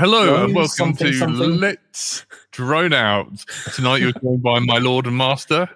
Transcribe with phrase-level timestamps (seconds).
[0.00, 1.56] Hello, Drone and welcome something, to something.
[1.58, 3.44] Let's Drone Out.
[3.74, 5.68] Tonight you're joined by my Lord and Master.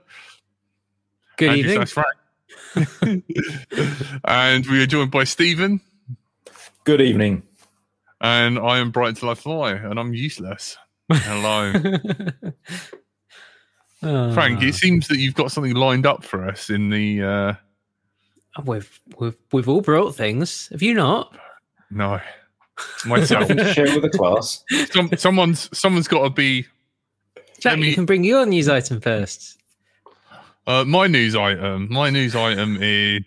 [1.37, 1.87] Good Andrew evening.
[1.87, 2.05] Sass
[3.05, 3.25] Frank.
[4.25, 5.79] and we are joined by Stephen.
[6.85, 7.43] Good evening.
[8.23, 10.79] And I am Bright to Life Fly, and I'm useless.
[11.13, 11.75] Hello.
[14.03, 17.53] Oh, Frank, it seems that you've got something lined up for us in the uh
[18.65, 20.69] we've, we've, we've all brought things.
[20.69, 21.37] Have you not?
[21.91, 22.23] no.
[23.07, 23.49] Myself.
[23.75, 24.65] Share with the class.
[24.93, 26.67] Some, someone's someone's got to be
[27.61, 29.59] Jack, me- you can bring your news item first.
[30.67, 31.89] uh, my news item.
[31.91, 33.23] My news item is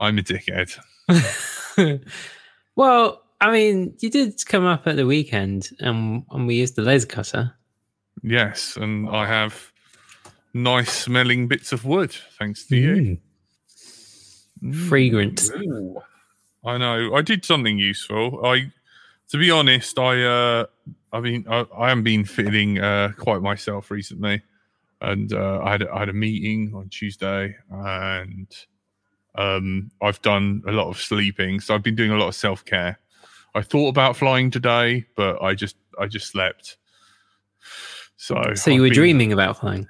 [0.00, 0.78] I'm a dickhead.
[2.76, 6.82] well, I mean, you did come up at the weekend and, and we used the
[6.82, 7.54] laser cutter.
[8.22, 9.72] Yes, and I have
[10.54, 13.18] nice smelling bits of wood, thanks to you.
[14.62, 14.88] Mm.
[14.88, 15.42] Fragrant.
[15.56, 16.00] Ooh.
[16.64, 17.14] I know.
[17.14, 18.44] I did something useful.
[18.44, 18.70] I,
[19.30, 20.66] to be honest, I, uh,
[21.12, 24.42] I mean, I, I haven't been feeling uh, quite myself recently,
[25.00, 28.46] and uh, I had a, I had a meeting on Tuesday, and
[29.34, 32.64] um, I've done a lot of sleeping, so I've been doing a lot of self
[32.64, 32.98] care.
[33.54, 36.76] I thought about flying today, but I just I just slept.
[38.16, 39.88] So, So you I've were been- dreaming about flying.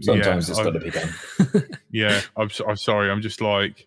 [0.00, 1.68] Sometimes Yeah, it's I- got to be done.
[1.92, 3.86] yeah I'm, I'm sorry i'm just like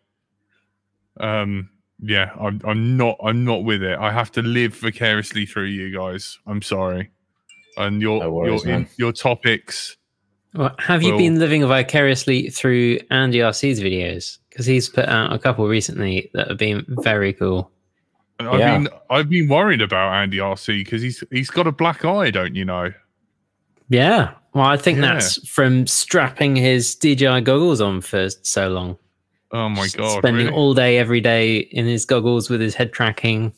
[1.20, 1.70] um
[2.00, 5.92] yeah I'm, I'm not i'm not with it i have to live vicariously through you
[5.98, 7.10] guys i'm sorry
[7.78, 8.90] and your No worries, your in, man.
[8.98, 9.98] your topics
[10.54, 14.38] Well, have you Well- been living vicariously through Andy RC's videos?
[14.50, 17.72] Because he's put out a couple recently that have been very cool.
[18.40, 18.78] and i've Yeah.
[18.78, 22.54] been i've been worried about andy rc because he's he's got a black eye don't
[22.56, 22.92] you know
[23.90, 24.34] Yeah.
[24.54, 25.14] Well, I think Yeah.
[25.14, 28.98] that's from strapping his DJI goggles on for so long.
[29.52, 30.58] Oh my god Spending really?
[30.58, 33.54] all day, every day in his goggles with his head tracking.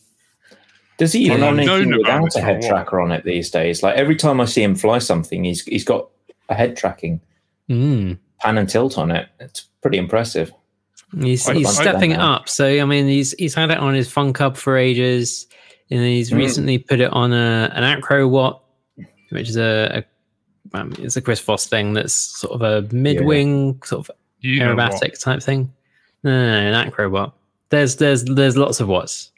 [0.98, 3.82] Does he even I've run anything known without a head tracker on it these days?
[3.82, 6.10] Like every time I see him fly something, he's he's got
[6.50, 7.22] a head tracking
[7.70, 8.18] Mm.
[8.40, 9.30] pan and tilt on it.
[9.40, 10.52] It's pretty impressive.
[11.20, 12.50] He's, I- he's stepping it up.
[12.50, 15.48] So I mean, he's he's had it on his Fun Cub for ages,
[15.90, 16.38] and he's Mm.
[16.38, 18.62] recently put it on a an Acro Wot,
[19.30, 20.04] which is a,
[20.74, 24.16] a um, it's a Chris Foss thing that's sort of a mid wing sort of
[24.42, 25.72] you aerobatic type thing.
[26.24, 27.36] No, no, no, an Acro Wot.
[27.70, 29.32] There's there's there's lots of what's.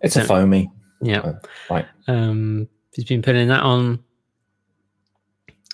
[0.00, 0.70] It's a foamy.
[1.00, 1.20] Yeah.
[1.20, 1.38] Uh,
[1.70, 1.86] right.
[2.08, 3.98] Um, he's been putting that on.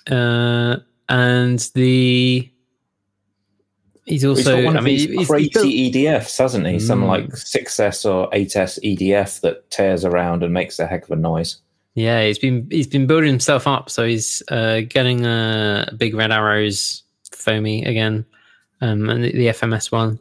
[0.09, 2.49] Uh, and the
[4.05, 4.55] he's He's also.
[4.57, 6.79] got one I of mean, these he's- he's crazy EDFs, hasn't he?
[6.79, 7.07] Some Mm.
[7.07, 11.57] like 6S or 8S EDF that tears around and makes a heck of a noise.
[11.95, 16.31] Yeah, he's been he's been building himself up, so he's uh, getting a big red
[16.31, 18.25] arrows foamy again,
[18.81, 20.19] um, and the, the FMS one,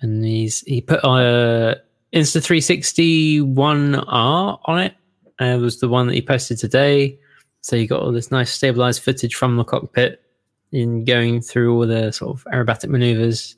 [0.00, 1.80] and he's he put a
[2.12, 4.94] Insta 360 one R on it.
[5.38, 7.18] Uh, was the one that he posted today.
[7.60, 10.22] So you got all this nice stabilized footage from the cockpit
[10.72, 13.56] in going through all the sort of aerobatic maneuvers,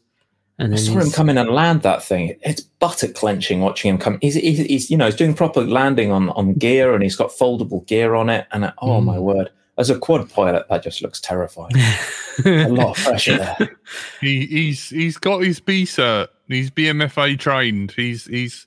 [0.58, 2.36] and I then saw him come in and land that thing.
[2.42, 4.18] It's buttock clenching watching him come.
[4.20, 7.30] He's, he's, he's you know, he's doing proper landing on, on gear and he's got
[7.30, 8.46] foldable gear on it.
[8.50, 9.22] And oh my Mm.
[9.22, 11.72] word, as a quad pilot, that just looks terrifying.
[12.44, 13.78] a lot of pressure there.
[14.20, 18.66] he, he's he's got his b cert he's bmfa trained he's he's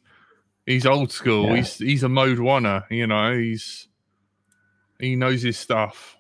[0.66, 1.56] he's old school Yeah.
[1.58, 3.88] he's he's a mode oneer you know he's
[5.00, 6.18] he knows his stuff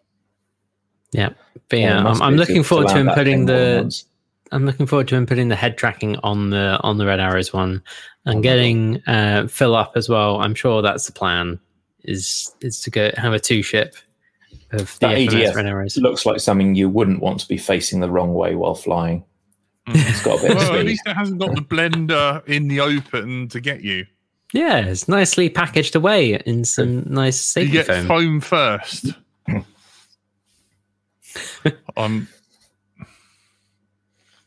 [1.11, 1.31] yeah,
[1.67, 3.55] but Yeah, yeah, I'm, I'm looking to- to forward to land him putting thing more
[3.57, 4.05] than the once.
[4.53, 7.51] I'm looking forward to him putting the head tracking on the on the red arrows
[7.51, 7.83] one
[8.25, 10.39] and Oh getting uh, fill up as well.
[10.39, 11.59] I'm sure that's the plan.
[12.03, 13.95] Is is to go have a two ship
[14.73, 15.97] of the ADF FMS EDF red arrows.
[15.97, 19.23] looks like something you wouldn't want to be facing the wrong way while flying.
[19.87, 22.79] It's got a bit of well, at least it hasn't got the blender in the
[22.81, 24.05] open to get you
[24.53, 28.07] Yeah, it's nicely packaged away in some nice safety you get foam.
[28.07, 29.05] foam first
[31.97, 32.27] um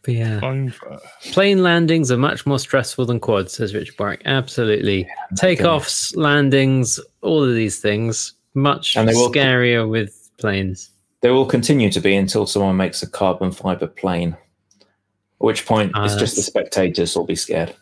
[0.03, 0.99] But yeah, Foam fur.
[1.33, 4.21] plane landings are much more stressful than quads, says Richard Barrick.
[4.27, 5.09] Absolutely.
[5.35, 10.91] Takeoffs, landings, all of these things, much And they will- scarier with planes.
[11.21, 14.37] They will continue to be until someone makes a carbon fiber plane.
[14.81, 14.87] At
[15.39, 17.75] which point, Ah, it's just the spectators will be scared.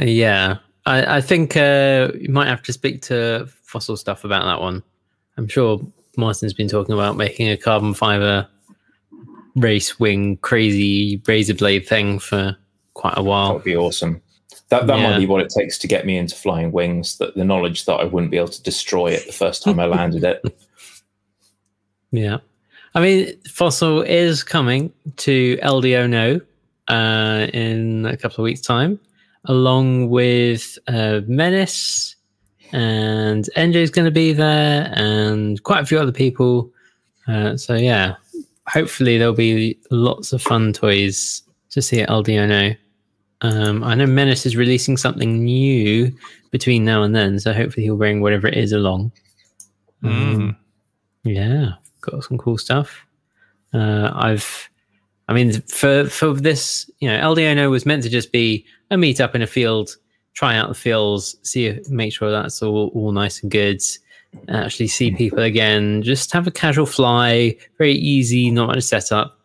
[0.00, 4.44] Uh, yeah, I, I think uh, you might have to speak to Fossil Stuff about
[4.44, 4.82] that one.
[5.38, 5.80] I'm sure
[6.16, 8.46] Martin's been talking about making a carbon fiber
[9.56, 12.56] race wing crazy razor blade thing for
[12.94, 13.48] quite a while.
[13.48, 14.20] That would be awesome.
[14.70, 15.10] That that Yeah.
[15.10, 17.16] might be what it takes to get me into flying wings.
[17.18, 19.86] That the knowledge that I wouldn't be able to destroy it the first time I
[19.98, 20.42] landed it.
[22.10, 22.38] Yeah.
[22.94, 26.40] I mean, Fossil is coming to LDO No
[26.94, 28.98] uh, in a couple of weeks' time,
[29.44, 32.16] along with uh, Menace,
[32.72, 36.70] and is going to be there, and quite a few other people.
[37.26, 38.16] Uh, so, yeah,
[38.66, 42.74] hopefully there'll be lots of fun toys to see at LDO No.
[43.40, 46.12] Um, I know Menace is releasing something new
[46.50, 49.12] between now and then, so hopefully he'll bring whatever it is along.
[50.02, 50.56] Um, Mm.
[51.24, 53.04] yeah, got some cool stuff.
[53.72, 54.68] Uh, I've,
[55.28, 59.20] I mean, for for this, you know, LDNO was meant to just be a meet
[59.20, 59.90] up in a field,
[60.34, 63.80] try out the fields, see, if, make sure that's all all nice and good.
[64.48, 69.38] Actually, see people again, just have a casual fly, very easy, not much setup.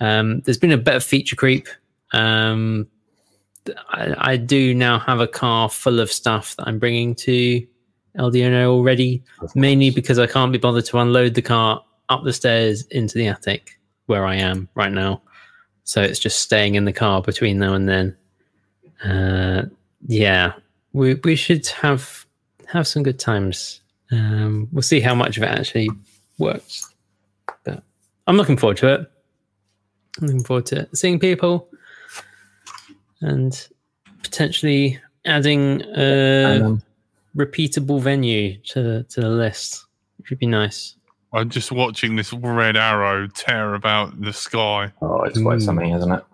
[0.00, 1.66] Um, there's been a bit of feature creep.
[2.12, 2.86] Um,
[3.90, 7.66] I, I do now have a car full of stuff that I'm bringing to
[8.16, 9.22] LDNO already
[9.54, 13.28] mainly because I can't be bothered to unload the car up the stairs into the
[13.28, 15.22] attic where I am right now.
[15.84, 18.16] So it's just staying in the car between now and then.
[19.04, 19.66] Uh,
[20.06, 20.52] yeah,
[20.92, 22.26] we we should have
[22.66, 23.80] have some good times.
[24.10, 25.88] Um, we'll see how much of it actually
[26.38, 26.92] works,
[27.64, 27.82] but
[28.26, 29.10] I'm looking forward to it.
[30.20, 31.67] I'm looking forward to seeing people
[33.20, 33.68] and
[34.22, 35.82] potentially adding.
[35.96, 36.82] a um,
[37.36, 39.84] repeatable venue to the, to the list,
[40.16, 40.96] which would be nice.
[41.32, 44.92] I'm just watching this red arrow tear about the sky.
[45.02, 45.62] oh, it's quite Mm.
[45.64, 46.24] something, isn't it?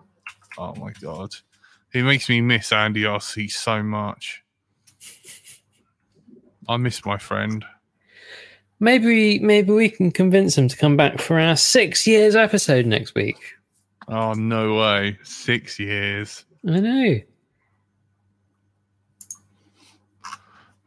[0.57, 1.35] Oh my god.
[1.93, 4.41] It makes me miss Andy RC so much.
[6.67, 7.63] I miss my friend.
[8.79, 13.15] Maybe maybe we can convince him to come back for our six years episode next
[13.15, 13.37] week.
[14.07, 15.17] Oh no way.
[15.23, 16.44] Six years.
[16.67, 17.19] I know.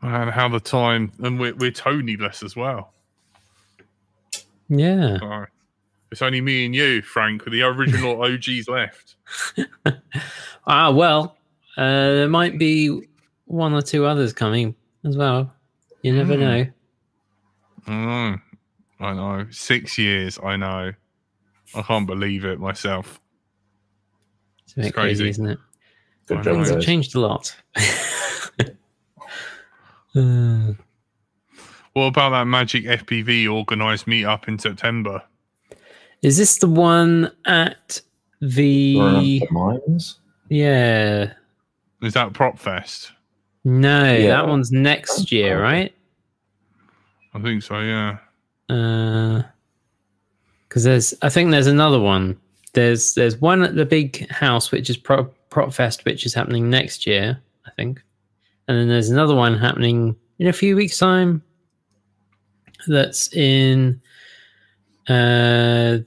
[0.01, 2.93] And how the time and we're we're Tony less as well.
[4.69, 5.47] Yeah.
[6.11, 9.17] It's only me and you, Frank, with the original OGs left.
[10.71, 11.37] Ah well,
[11.79, 11.83] uh,
[12.13, 13.09] there might be
[13.47, 14.75] one or two others coming
[15.07, 15.51] as well.
[16.03, 16.41] You never Hmm.
[16.41, 16.67] know.
[17.87, 18.39] I know.
[19.01, 19.47] I know.
[19.51, 20.93] Six years, I know.
[21.75, 23.19] I can't believe it myself.
[24.65, 25.29] It's It's crazy, crazy.
[25.31, 25.59] isn't it?
[26.29, 26.55] Good job, know.
[26.55, 27.55] Things have changed a lot.
[30.17, 30.73] Uh,
[31.93, 35.23] What about that Magic FPV organised meetup in September?
[36.23, 38.01] is this the one at
[38.41, 38.95] the?
[38.99, 40.19] The mines.
[40.49, 41.33] Yeah.
[42.03, 43.13] Is that Prop Fest?
[43.65, 44.29] No, Yeah.
[44.29, 45.95] that one's next year, right?
[47.35, 48.17] I think so, yeah.
[50.69, 52.39] because there's I think there's another one.
[52.73, 56.71] There's there's one at the big house which is Pro, Prop Fest, which is happening
[56.71, 57.37] next year,
[57.67, 58.00] I think,
[58.69, 61.43] and then there's another one happening in a few weeks' time.
[62.87, 64.00] That's in,
[65.09, 65.99] uh,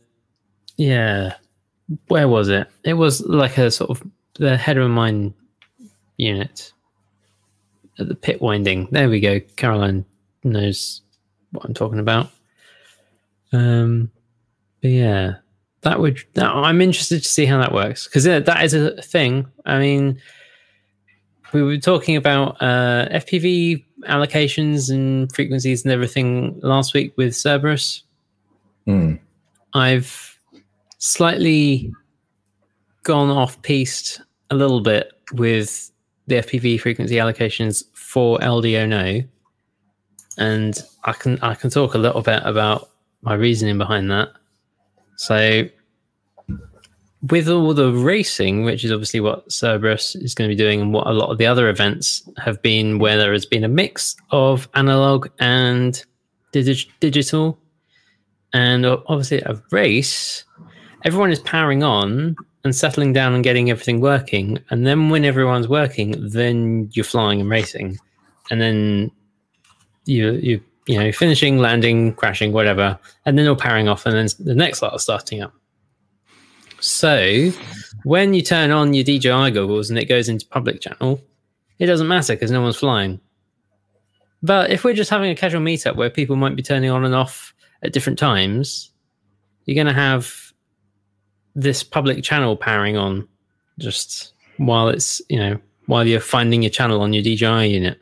[0.77, 1.33] yeah,
[2.07, 2.69] where was it?
[2.85, 4.01] It was like a sort of
[4.35, 5.33] the header of mine
[6.15, 6.71] unit
[7.99, 8.87] at the pit winding.
[8.89, 9.41] There we go.
[9.57, 10.05] Caroline
[10.45, 11.01] knows
[11.51, 12.29] what I'm talking about.
[13.51, 14.11] Um,
[14.81, 15.33] but yeah,
[15.81, 16.23] that would.
[16.33, 19.47] That, I'm interested to see how that works because that is a thing.
[19.65, 20.21] I mean,
[21.53, 28.03] we were talking about uh, FPV allocations and frequencies and everything last week with Cerberus.
[28.85, 29.15] Hmm.
[29.73, 30.39] I've
[30.97, 31.91] slightly
[33.03, 35.91] gone off piste a little bit with
[36.27, 39.23] the FPV frequency allocations for LDO no,
[40.37, 42.89] and I can I can talk a little bit about
[43.21, 44.29] my reasoning behind that.
[45.21, 45.69] So,
[47.29, 50.91] with all the racing, which is obviously what Cerberus is going to be doing, and
[50.95, 54.15] what a lot of the other events have been, where there has been a mix
[54.31, 56.03] of analog and
[56.53, 57.59] digi- digital,
[58.53, 60.43] and obviously a race,
[61.05, 64.57] everyone is powering on and settling down and getting everything working.
[64.71, 67.99] And then when everyone's working, then you're flying and racing,
[68.49, 69.11] and then
[70.05, 74.27] you you you know finishing, landing, crashing, whatever, and then you're powering off, and then
[74.45, 75.53] the next lot starting up.
[76.79, 77.51] So
[78.03, 81.21] when you turn on your DJI goggles and it goes into public channel,
[81.77, 83.19] it doesn't matter because no one's flying.
[84.43, 87.13] But if we're just having a casual meetup where people might be turning on and
[87.13, 88.91] off at different times,
[89.65, 90.53] you're going to have
[91.53, 93.27] this public channel powering on
[93.77, 98.01] just while it's, you know, while you're finding your channel on your DJI unit.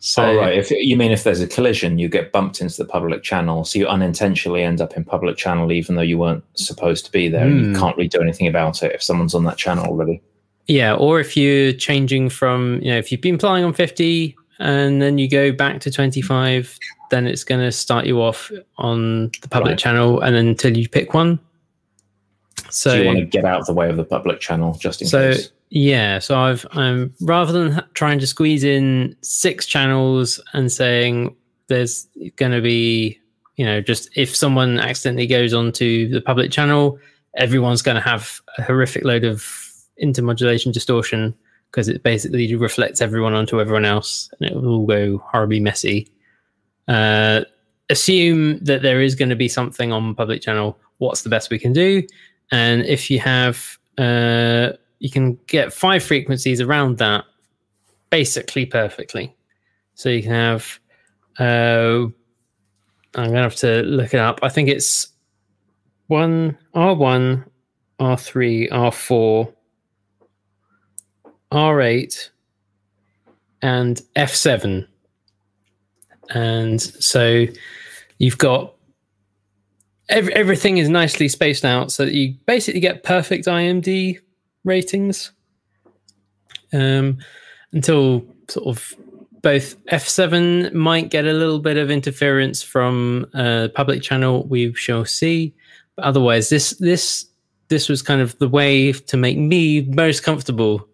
[0.00, 0.56] So, oh, right.
[0.56, 3.78] If you mean if there's a collision, you get bumped into the public channel, so
[3.80, 7.46] you unintentionally end up in public channel, even though you weren't supposed to be there,
[7.46, 7.74] and you Hmm.
[7.80, 10.20] can't really do anything about it if someone's on that channel already.
[10.68, 15.02] Yeah, or if you're changing from, you know, if you've been flying on 50 and
[15.02, 16.78] then you go back to 25,
[17.10, 19.78] then it's going to start you off on the public Right.
[19.78, 21.40] channel and then until you pick one.
[22.70, 25.00] So, So, you want to get out of the way of the public channel just
[25.02, 25.50] in so case.
[25.70, 31.36] Yeah, so I've I'm rather than trying to squeeze in six channels and saying
[31.68, 32.06] there's
[32.36, 33.18] going to be,
[33.56, 36.98] you know, just if someone accidentally goes onto the public channel,
[37.36, 39.44] everyone's going to have a horrific load of
[40.02, 41.34] intermodulation distortion
[41.70, 46.10] because it basically reflects everyone onto everyone else and it will all go horribly messy.
[46.86, 47.42] Uh,
[47.90, 50.78] assume that there is going to be something on public channel.
[50.98, 52.02] What's the best we can do?
[52.50, 57.24] And if you have, uh, you can get five frequencies around that
[58.10, 59.34] basically perfectly.
[59.94, 60.78] So you can have,
[61.38, 62.06] uh,
[63.14, 64.40] I'm going to have to look it up.
[64.42, 65.08] I think it's
[66.06, 67.44] one R1,
[68.00, 69.52] R3, R4,
[71.52, 72.28] R8,
[73.62, 74.86] and F7.
[76.30, 77.46] And so
[78.18, 78.74] you've got
[80.08, 84.20] every, everything is nicely spaced out so that you basically get perfect IMD
[84.68, 85.32] ratings
[86.72, 87.18] um,
[87.72, 88.94] until sort of
[89.42, 94.46] both F7 might get a little bit of interference from uh, public channel.
[94.46, 95.54] We shall see.
[95.96, 97.26] But otherwise, this this
[97.68, 100.88] this was kind of the way to make me most comfortable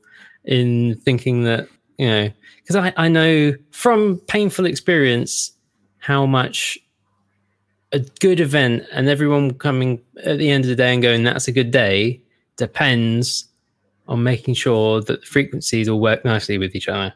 [0.45, 2.31] in thinking that you know
[2.62, 5.52] because I, I know from painful experience
[5.99, 6.78] how much
[7.93, 11.49] a good event and everyone coming at the end of the day and going that's
[11.49, 12.21] a good day
[12.57, 13.47] depends
[14.07, 17.15] on making sure that the frequencies all work nicely with each other.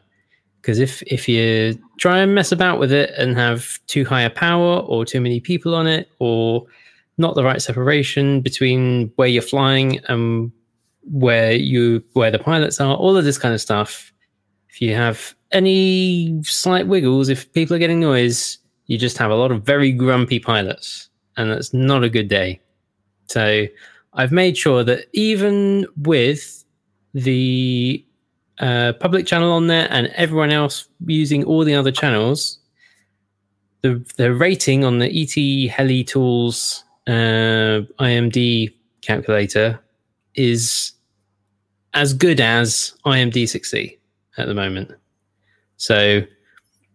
[0.61, 4.29] Because if if you try and mess about with it and have too high a
[4.29, 6.65] power or too many people on it or
[7.17, 10.51] not the right separation between where you're flying and
[11.03, 14.13] where you where the pilots are all of this kind of stuff
[14.69, 19.35] if you have any slight wiggles if people are getting noise you just have a
[19.35, 22.59] lot of very grumpy pilots and that's not a good day.
[23.27, 23.65] So
[24.13, 26.58] i've made sure that even with
[27.13, 28.05] the
[28.59, 32.59] uh, public channel on there and everyone else using all the other channels
[33.81, 39.79] the the rating on the et heli tools uh, imd calculator
[40.35, 40.93] is
[41.93, 43.97] as good as imd6c
[44.37, 44.91] at the moment.
[45.77, 46.21] So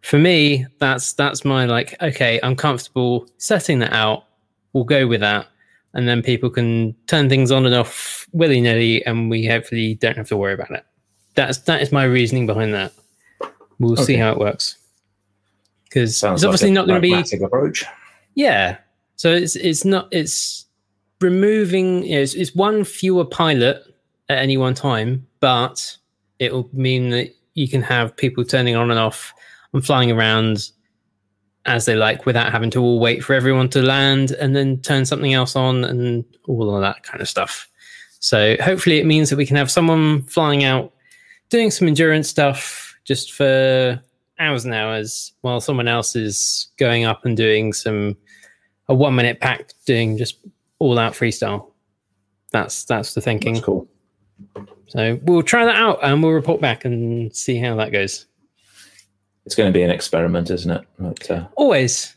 [0.03, 4.25] for me that's that's my like okay i'm comfortable setting that out.
[4.73, 5.49] We'll go with that
[5.95, 10.29] and then people can turn things on and off willy-nilly and we hopefully don't have
[10.29, 10.85] to worry about it
[11.35, 12.93] that's that is my reasoning behind that
[13.79, 14.77] we'll see how it works
[15.95, 17.85] because it's obviously like a not going to be approach.
[18.35, 18.79] yeah.
[19.17, 20.67] So it's it's not it's
[21.21, 23.83] removing you know, it's, it's one fewer pilot
[24.29, 25.97] at any one time, but
[26.41, 29.33] it will mean that you can have people turning on and off
[29.73, 30.71] and flying around
[31.67, 35.07] as they like without having to all wait for everyone to land and then turn
[35.07, 37.69] something else on and all of that kind of stuff.
[38.21, 40.93] So hopefully it means that we can have someone flying out
[41.51, 44.01] doing some endurance stuff just for
[44.39, 48.17] hours and hours while someone else is going up and doing some
[48.89, 50.39] a one minute pack doing just
[50.79, 51.71] all out freestyle.
[52.53, 53.55] That's that's the thinking.
[53.55, 53.89] That's cool.
[54.89, 58.27] So we'll try that out and we'll report back and see how that goes.
[59.47, 60.83] It's going to be an experiment, isn't it?
[60.99, 62.15] But, uh, Always.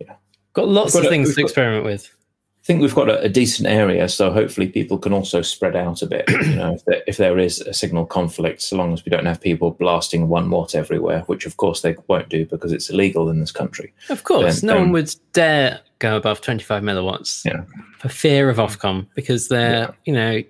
[0.00, 0.14] Yeah.
[0.52, 2.12] Got lots We've of got a- things we've to got- experiment with.
[2.58, 6.02] I think we've got a, a decent area, so hopefully people can also spread out
[6.02, 6.24] a bit.
[6.28, 9.24] You know, if there, if there is a signal conflict, so long as we don't
[9.26, 13.28] have people blasting one watt everywhere, which of course they won't do because it's illegal
[13.30, 13.92] in this country.
[14.08, 17.62] Of course, Then- no one would dare go above 25 milliwatts Yeah.
[18.00, 19.90] for fear of Ofcom because they're, Yeah.
[20.04, 20.42] you know,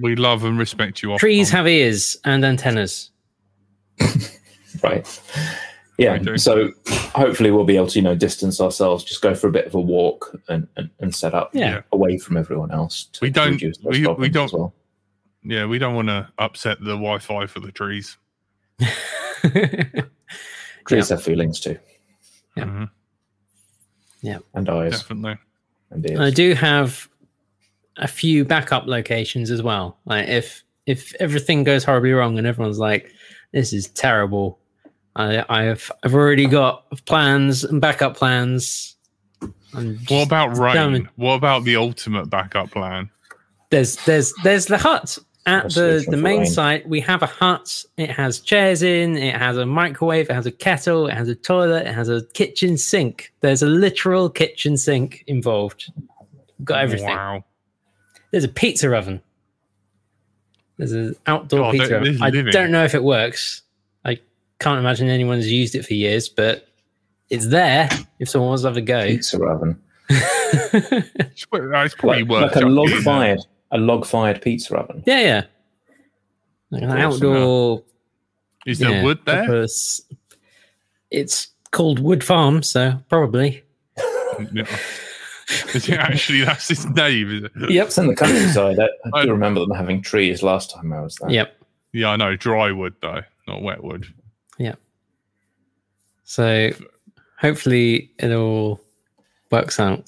[0.00, 1.18] We love and respect you.
[1.18, 3.10] trees have ears and antennas.
[4.82, 5.20] Right.
[5.98, 6.18] Yeah.
[6.18, 6.38] We.
[6.38, 9.66] So hopefully we'll be able to, you know, distance ourselves, just go for a bit
[9.66, 11.80] of a walk and, and, and set up Yeah.
[11.92, 13.04] away from everyone else.
[13.14, 14.74] To, We don't- reduce we- we don't- as well.
[15.42, 18.16] Yeah, we don't want to upset the Wi-Fi for the trees.
[20.86, 21.78] Trees have feelings too,
[22.56, 22.64] Yeah.
[22.64, 22.90] Mhm,
[24.54, 25.36] and eyes definitely.
[25.90, 26.20] and ears.
[26.20, 27.08] I do have
[27.98, 29.98] a few backup locations as well.
[30.06, 33.12] Like if if everything goes horribly wrong and everyone's like,
[33.52, 34.58] "This is terrible,"
[35.18, 38.96] I I've I've already got plans and backup plans.
[39.74, 40.74] And What about rain?
[40.74, 41.08] Damn.
[41.16, 43.10] What about the ultimate backup plan?
[43.70, 46.46] there's there's there's the hut at What's the the solution the for main rain?
[46.50, 46.88] site.
[46.88, 47.84] We have a hut.
[47.98, 49.16] It has chairs in.
[49.16, 50.30] It has a microwave.
[50.30, 51.06] It has a kettle.
[51.08, 51.86] It has a toilet.
[51.86, 53.32] It has a kitchen sink.
[53.40, 55.92] There's a literal kitchen sink involved.
[56.64, 57.08] Got everything.
[57.08, 57.44] Wow.
[58.30, 59.20] There's a pizza oven.
[60.78, 62.22] There's an outdoor God, pizza oven.
[62.22, 63.62] I don't know if it works.
[64.60, 66.66] I can't imagine anyone's used it for years, but
[67.30, 67.88] it's there
[68.18, 69.06] if someone wants to have a go.
[69.06, 69.80] Pizza oven.
[70.10, 74.76] It's, pro- uh, it's probably Like, worth like a log fired, a log fired pizza
[74.76, 75.02] oven.
[75.06, 75.42] yeah, yeah.
[76.70, 77.02] Like an Awesome.
[77.28, 77.82] outdoor
[78.66, 79.44] Is there Yeah, wood there?
[79.44, 80.00] proper s-
[81.10, 83.62] It's called Wood Farm, so probably.
[84.52, 84.64] Yeah.
[85.74, 87.30] Is it actually that's his name?
[87.30, 87.70] Is it?
[87.70, 87.86] Yep.
[87.86, 88.78] It's in the countryside.
[88.78, 88.88] I, I
[89.20, 91.30] I- do remember them having trees last time I was there.
[91.30, 91.56] Yep.
[91.92, 92.36] Yeah, I know.
[92.36, 94.06] Dry wood though, not wet wood.
[96.24, 96.70] So
[97.38, 98.80] hopefully it all
[99.50, 100.04] works out.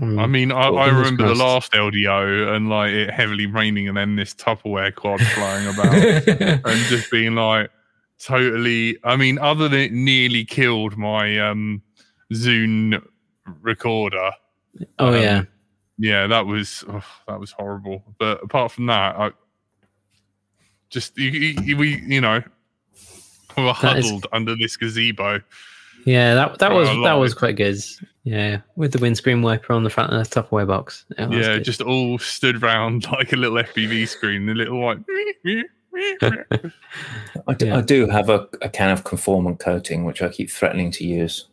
[0.00, 3.96] Um, I mean, I, I remember the last LDO and like it heavily raining and
[3.96, 7.70] then this Tupperware quad flying about and just being like
[8.20, 8.98] totally.
[9.02, 11.82] I mean, other than it nearly killed my um
[12.32, 13.02] Zoom
[13.62, 14.30] recorder.
[14.98, 15.42] oh um, yeah.
[15.98, 18.04] Yeah, that was oh, that was horrible.
[18.18, 19.30] But apart from that, I
[20.90, 22.42] just you, you, we you know
[23.64, 25.40] were That is- huddled under this gazebo.
[26.04, 27.78] Yeah, that that was I that was quite good.
[28.22, 31.04] Yeah, with the windscreen wiper on the front of the Tupperware box.
[31.18, 31.64] Yeah, that Yeah, good.
[31.64, 34.98] just all stood round like a little FPV screen, The little like.
[37.48, 37.78] I do, Yeah.
[37.78, 41.46] I do have a, a can of conformant coating, which I keep threatening to use.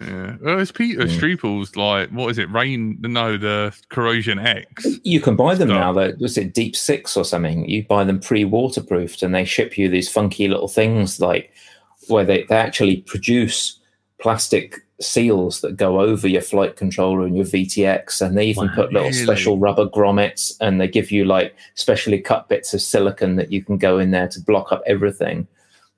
[0.00, 0.36] Yeah.
[0.40, 1.18] Well, it's Peter Mm.
[1.18, 2.50] Streeple's like, what is it?
[2.50, 2.98] Rain?
[3.02, 4.86] No, the Corrosion X.
[5.04, 5.80] You can buy them Stuff.
[5.80, 5.92] now.
[5.92, 7.68] That was it, Deep Six or something.
[7.68, 11.52] You buy them pre-waterproofed, and they ship you these funky little things like
[12.08, 13.78] where they, they actually produce
[14.20, 18.74] plastic seals that go over your flight controller and your VTX, and they even Wow.
[18.74, 19.22] put little Really?
[19.24, 23.62] special rubber grommets, and they give you like specially cut bits of silicon that you
[23.62, 25.46] can go in there to block up everything.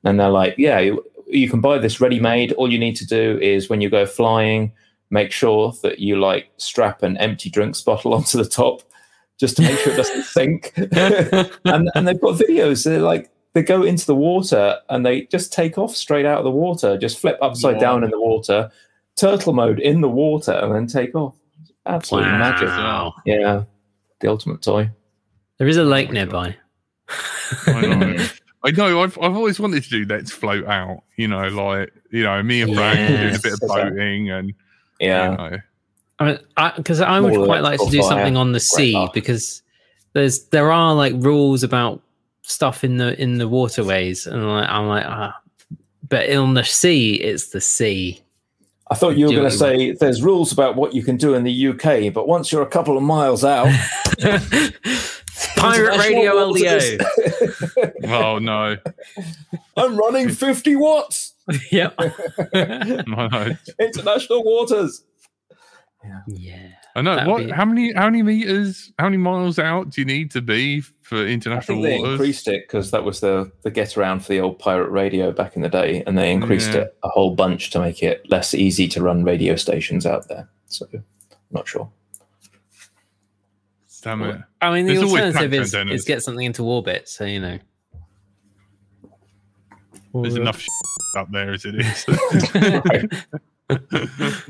[0.03, 0.90] And they're like, yeah,
[1.27, 2.53] you, you can buy this ready-made.
[2.55, 4.73] All you need to do is when you go flying,
[5.11, 8.83] make sure that you like strap an empty drinks bottle onto the top
[9.39, 10.73] just to make sure it doesn't sink.
[10.77, 12.85] and and they've got videos.
[12.85, 16.45] They're like they go into the water and they just take off straight out of
[16.45, 17.81] the water, just flip upside Wow.
[17.81, 18.71] down in the water,
[19.17, 21.37] turtle mode in the water, and then take off.
[21.87, 22.39] Absolutely Wow.
[22.39, 22.69] magic.
[22.69, 23.15] Wow.
[23.25, 23.63] Yeah,
[24.21, 24.91] the ultimate toy.
[25.59, 26.57] There is a lake my nearby.
[28.64, 28.87] I know.
[28.87, 29.03] I know.
[29.03, 31.03] I've I've always wanted to do let's float out.
[31.16, 34.55] You know, like you know, me and Frank doing a bit of boating and
[35.00, 35.31] Yeah.
[35.31, 35.59] you know,
[36.20, 36.38] I mean,
[36.77, 38.09] because I, would More quite like to do fire.
[38.09, 39.12] something on the sea laugh.
[39.12, 39.62] because
[40.12, 42.00] there's there are like rules about
[42.42, 45.37] stuff in the in the waterways, and like, I'm like ah,
[46.09, 48.20] but on the sea, it's the sea.
[48.90, 51.35] I thought you were going to what say there's rules about what you can do
[51.35, 53.66] in the UK, but once you're a couple of miles out,
[55.57, 57.00] Pirate radio LDO.
[57.77, 58.09] LDO.
[58.09, 58.77] oh no,
[59.77, 61.35] I'm running 50 watts.
[61.71, 61.95] yep.
[63.79, 65.05] International waters.
[66.29, 66.69] yeah.
[66.97, 67.17] I know.
[67.17, 67.45] That'd What?
[67.47, 67.93] be- How many?
[67.93, 68.93] How many meters?
[68.99, 72.13] How many miles out do you need to be for I international think they waters?
[72.13, 75.57] increased it because that was the the get around for the old pirate radio back
[75.57, 76.83] in the day, and they increased Yeah.
[76.83, 80.49] it a whole bunch to make it less easy to run radio stations out there.
[80.67, 80.87] So,
[81.51, 81.91] not sure.
[84.05, 84.40] Damn it!
[84.61, 87.09] I mean, the There's always alternative is, is get something into orbit.
[87.09, 87.59] So you know,
[90.14, 90.64] There's Or- enough
[91.17, 92.07] up there as it is.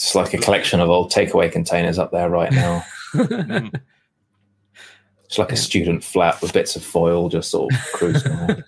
[0.00, 2.84] It's like a collection of old takeaway containers up there right now.
[5.24, 8.32] It's like a student flat with bits of foil just sort of cruising.
[8.32, 8.64] around.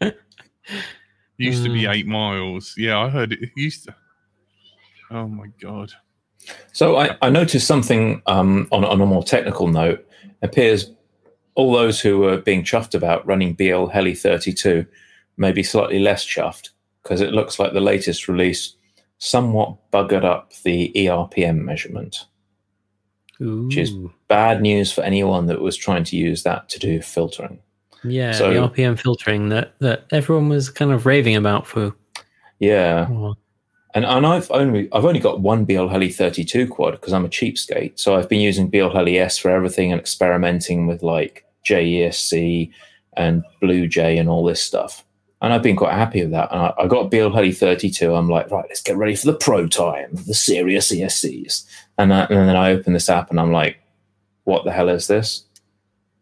[1.36, 1.92] used to be Mm.
[1.94, 2.74] eight miles.
[2.78, 3.94] Yeah, I heard it, it used to.
[5.10, 5.92] Oh my god!
[6.72, 10.06] So I, I noticed something um, on, on a more technical note.
[10.24, 10.90] It appears
[11.54, 14.84] all those who were being chuffed about running BL Heli 32
[15.36, 16.70] may be slightly less chuffed
[17.02, 18.74] because it looks like the latest release
[19.18, 22.26] somewhat buggered up the ERPM measurement.
[23.38, 23.92] Which is-
[24.28, 27.60] Bad news for anyone that was trying to use that to do filtering.
[28.02, 31.94] Yeah, So- the RPM filtering that that everyone was kind of raving about for.
[32.58, 33.06] Yeah.
[33.10, 33.34] oh,
[33.94, 37.28] And and I've only I've only got one BL Heli 32 quad because I'm a
[37.28, 37.98] cheapskate.
[37.98, 42.72] So I've been using BL Heli S for everything and experimenting with like JESC
[43.16, 45.04] and Blue Jay and all this stuff.
[45.40, 46.50] And I've been quite happy with that.
[46.50, 48.14] And I, I got BL Heli 32.
[48.14, 51.64] I'm like, right, let's get ready for the pro time, the serious ESCs.
[51.98, 53.78] And, and then I open this app and I'm like,
[54.44, 55.44] what the hell is this?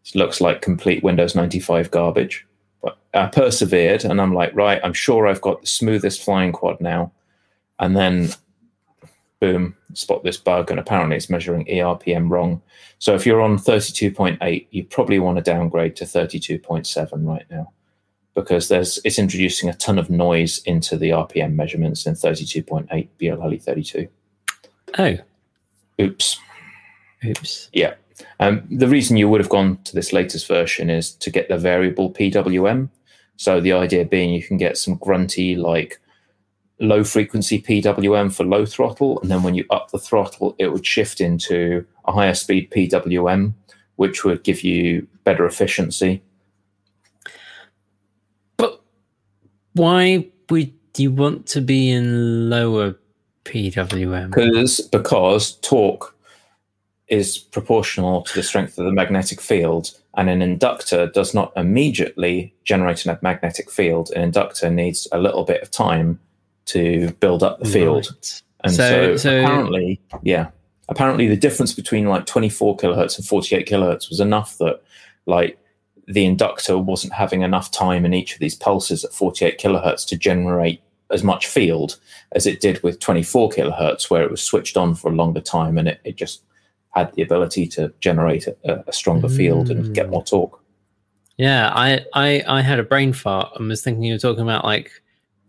[0.05, 2.45] It looks like complete Windows 95 garbage.
[2.81, 6.81] But I persevered and I'm like, right, I'm sure I've got the smoothest flying quad
[6.81, 7.11] now.
[7.83, 8.29] And then,
[9.41, 10.71] boom, spot this bug.
[10.71, 12.61] And apparently it's measuring ERPM wrong.
[12.97, 17.73] So if you're on 32.8, you probably want to downgrade to 32.7 right now
[18.35, 23.61] because there's it's introducing a ton of noise into the RPM measurements in 32.8 BLHeli
[23.61, 24.07] 32.
[24.97, 25.17] Oh,
[25.99, 26.39] Oops.
[27.25, 27.69] oops.
[27.73, 27.95] Yeah.
[28.39, 31.57] Um, the reason you would have gone to this latest version is to get the
[31.57, 32.87] variable PWM.
[33.35, 35.99] So the idea being you can get some grunty, like
[36.83, 40.85] low frequency PWM for low throttle, and then when you up the throttle, it would
[40.85, 43.53] shift into a higher speed PWM,
[43.95, 46.21] which would give you better efficiency.
[48.57, 48.81] But
[49.73, 52.95] why would you want to be in lower
[53.45, 54.29] PWM?
[54.29, 56.15] Because because torque
[57.07, 62.53] is proportional to the strength of the magnetic field, and an inductor does not immediately
[62.63, 64.11] generate a magnetic field.
[64.15, 66.19] An inductor needs a little bit of time
[66.65, 68.07] to build up the field.
[68.09, 68.41] Right.
[68.63, 70.49] And So- so, so- apparently, yeah,
[70.89, 74.81] apparently the difference between like 24 kilohertz and 48 kilohertz was enough that
[75.25, 75.57] like
[76.07, 80.17] the inductor wasn't having enough time in each of these pulses at 48 kilohertz to
[80.17, 81.97] generate as much field
[82.33, 85.77] as it did with 24 kilohertz, where it was switched on for a longer time
[85.77, 86.41] and it, it just
[86.91, 90.11] had the ability to generate a, a stronger field and get Mm.
[90.11, 90.59] more torque.
[91.37, 94.63] Yeah, I, I I had a brain fart and was thinking you were talking about
[94.63, 94.91] like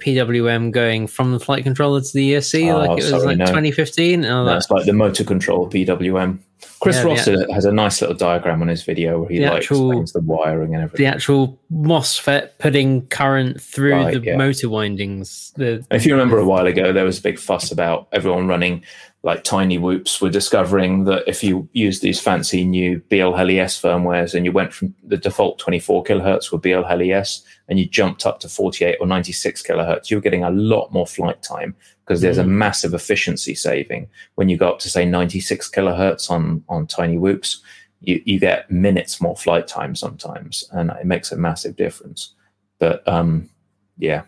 [0.00, 3.38] PWM going from the flight controller to the ESC, Oh, like it was sorry, like
[3.38, 3.46] no.
[3.46, 4.24] 2015.
[4.24, 6.38] And I was That's like the motor control PWM.
[6.80, 9.56] Chris Yeah, Ross has a nice little diagram on his video where he The like
[9.58, 11.04] actual- explains the wiring and everything.
[11.04, 14.36] the actual MOSFET putting current through Right, the yeah.
[14.36, 15.52] motor windings.
[15.56, 18.82] The If you remember a while ago, there was a big fuss about everyone running
[19.24, 20.20] like tiny whoops.
[20.20, 24.94] Were discovering that if you use these fancy new BLHeliS firmwares and you went from
[25.02, 30.10] the default 24 kilohertz with BLHeliS and you jumped up to 48 or 96 kilohertz,
[30.10, 34.50] you were getting a lot more flight time because there's a massive efficiency saving when
[34.50, 37.62] you go up to say 96 kilohertz on on tiny whoops.
[38.02, 42.34] You, you get minutes more flight time sometimes, and it makes a massive difference.
[42.78, 43.48] But um,
[43.96, 44.24] yeah,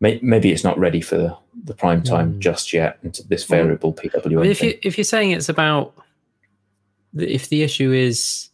[0.00, 2.38] may, maybe it's not ready for the, the prime time Mm.
[2.40, 4.36] just yet into this Well, variable PWM.
[4.40, 5.94] But if you if you're saying it's about
[7.16, 8.48] if the issue is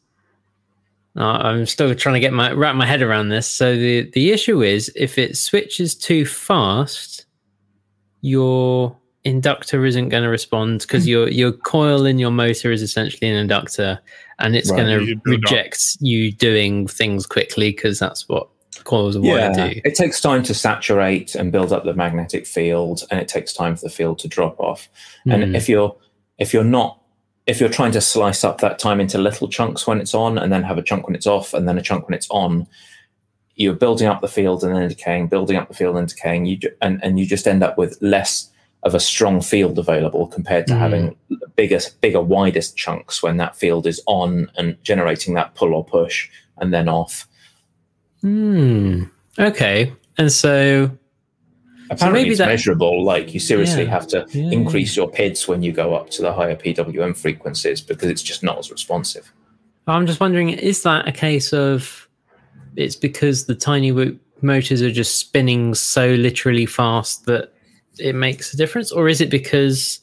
[1.17, 3.47] uh, I'm still trying to get my wrap my head around this.
[3.49, 7.25] So the the issue is if it switches too fast,
[8.21, 13.29] your inductor isn't going to respond because your your coil in your motor is essentially
[13.29, 13.99] an inductor,
[14.39, 15.27] and it's Right, going to build up.
[15.27, 18.49] reject you doing things quickly because that's what
[18.85, 19.53] coils of yeah,
[19.85, 23.77] it takes time to saturate and build up the magnetic field, and it takes time
[23.77, 24.89] for the field to drop off.
[25.27, 25.55] And Hmm.
[25.55, 25.95] if you're
[26.39, 26.97] if you're not
[27.47, 30.53] if you're trying to slice up that time into little chunks when it's on, and
[30.53, 32.67] then have a chunk when it's off, and then a chunk when it's on,
[33.57, 36.47] you're building up the field and then decaying, building up the field and decaying.
[36.47, 38.49] You ju- and and you just end up with less
[38.85, 40.79] of a strong field available compared to Mm.
[40.79, 41.17] having
[41.57, 46.29] bigger, bigger, widest chunks when that field is on and generating that pull or push
[46.59, 47.27] and then off.
[48.23, 49.05] Hmm.
[49.39, 49.93] Okay.
[50.19, 50.91] And so
[51.91, 53.03] Apparently, maybe it's that- measurable.
[53.05, 53.91] Like you seriously Yeah.
[53.91, 57.81] have to Yeah, increase your PIDs when you go up to the higher PWM frequencies
[57.81, 59.33] because it's just not as responsive.
[59.87, 62.09] I'm just wondering, is that a case of
[62.77, 63.91] it's because the tiny
[64.43, 67.53] motors are just spinning so literally fast that
[67.99, 70.01] it makes a difference, or is it because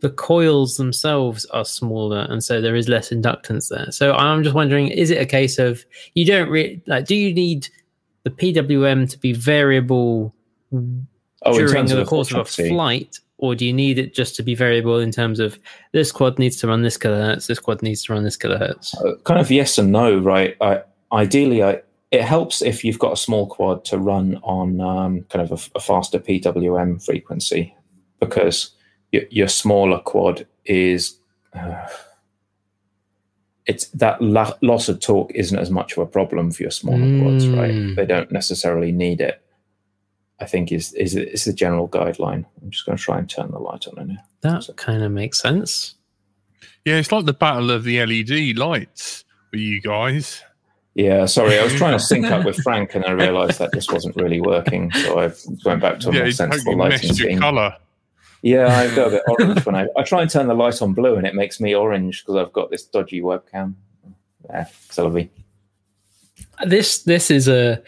[0.00, 3.90] the coils themselves are smaller and so there is less inductance there?
[3.90, 7.06] So I'm just wondering, is it a case of you don't really like?
[7.06, 7.68] Do you need
[8.24, 10.34] the PWM to be variable
[11.44, 14.42] Oh, during the of course of a flight, or do you need it just to
[14.42, 15.58] be variable in terms of
[15.92, 18.94] this quad needs to run this kilohertz, this quad needs to run this kilohertz?
[19.04, 20.56] uh, kind of yes and no, right?
[20.62, 25.22] I, ideally, I, it helps if you've got a small quad to run on um,
[25.28, 27.74] kind of a, a faster PWM frequency
[28.20, 28.70] because
[29.14, 31.18] your, your smaller quad is.
[31.52, 31.86] Uh,
[33.66, 37.18] it's that la- loss of torque isn't as much of a problem for your smaller
[37.18, 37.72] quads, right?
[37.72, 37.96] Mm.
[37.96, 39.40] They don't necessarily need it.
[40.40, 42.44] I think is is is the general guideline.
[42.60, 44.24] I'm just going to try and turn the light on in here.
[44.42, 45.94] That kind of makes sense.
[46.84, 50.42] Yeah, it's like the battle of the LED lights for you guys.
[50.94, 53.88] Yeah, sorry, I was trying to sync up with Frank, and I realised that this
[53.90, 55.32] wasn't really working, so I
[55.64, 57.76] went back to a yeah, more it's sensible totally lighting messed your colour.
[58.46, 60.92] Yeah, I've got a bit orange when I I try and turn the light on
[60.92, 63.72] blue, and it makes me orange because I've got this dodgy webcam.
[64.50, 65.30] Yeah, Sylvie.
[66.66, 67.82] This this is a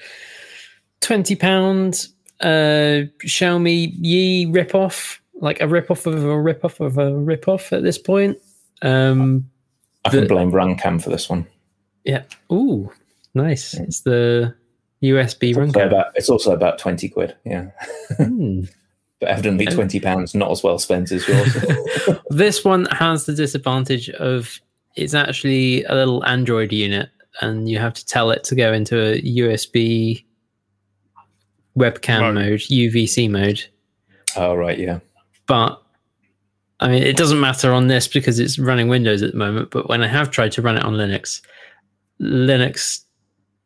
[1.03, 2.09] twenty pound
[2.41, 7.49] uh Xiaomi Yi ripoff like a rip off of a rip off of a rip
[7.49, 8.39] off at this point.
[8.81, 9.51] Um,
[10.07, 11.47] I can The- blame Runcam for this one.
[12.05, 12.23] yeah.
[12.51, 12.91] Ooh,
[13.35, 13.75] nice.
[13.75, 14.55] It's the
[15.03, 17.37] USB It's run about, it's also about 20 quid.
[17.45, 17.71] Yeah.
[18.17, 18.63] Hmm.
[19.27, 19.67] But evidently.
[19.67, 21.57] 20 pounds not as well spent as yours.
[22.31, 24.61] This one has the disadvantage of
[24.95, 27.09] it's actually a little Android unit,
[27.41, 30.25] and you have to tell it to go into a USB
[31.77, 32.35] webcam Mode.
[32.35, 33.65] mode, UVC mode.
[34.37, 34.79] oh, right.
[34.79, 35.01] Yeah.
[35.47, 35.83] But
[36.81, 39.71] I mean, it doesn't matter on this because it's running Windows at the moment.
[39.71, 41.41] But when I have tried to run it on Linux,
[42.21, 43.03] Linux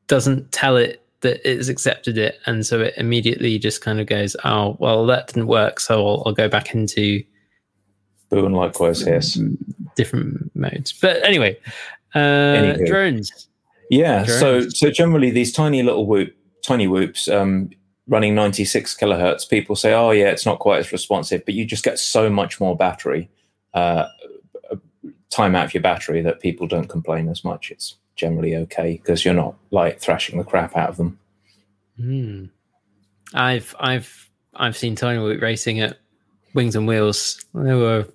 [0.07, 4.37] doesn't tell it that it's accepted it, and so it immediately just kind of goes,
[4.45, 7.23] "Oh, well, that didn't work, so I'll, I'll go back into
[8.29, 9.39] Boo and likewise, yes.
[9.97, 11.59] different modes." But anyway,
[12.15, 12.87] uh, Anywho.
[12.87, 13.49] drones.
[13.91, 14.25] Yeah.
[14.25, 16.33] So, so generally, these tiny little whoop,
[16.65, 17.71] tiny whoops, um,
[18.11, 21.85] running 96 kilohertz, people say, oh, yeah, it's not quite as responsive, but you just
[21.85, 23.31] get so much more battery,
[23.75, 24.07] uh,
[25.31, 27.71] time out of your battery that people don't complain as much.
[27.71, 31.19] It's generally okay because you're not like thrashing the crap out of them.
[31.97, 32.45] Hmm.
[33.35, 35.99] I've I've I've seen Tiny Whoop racing at
[36.55, 37.45] Wings and Wheels.
[37.55, 38.07] They were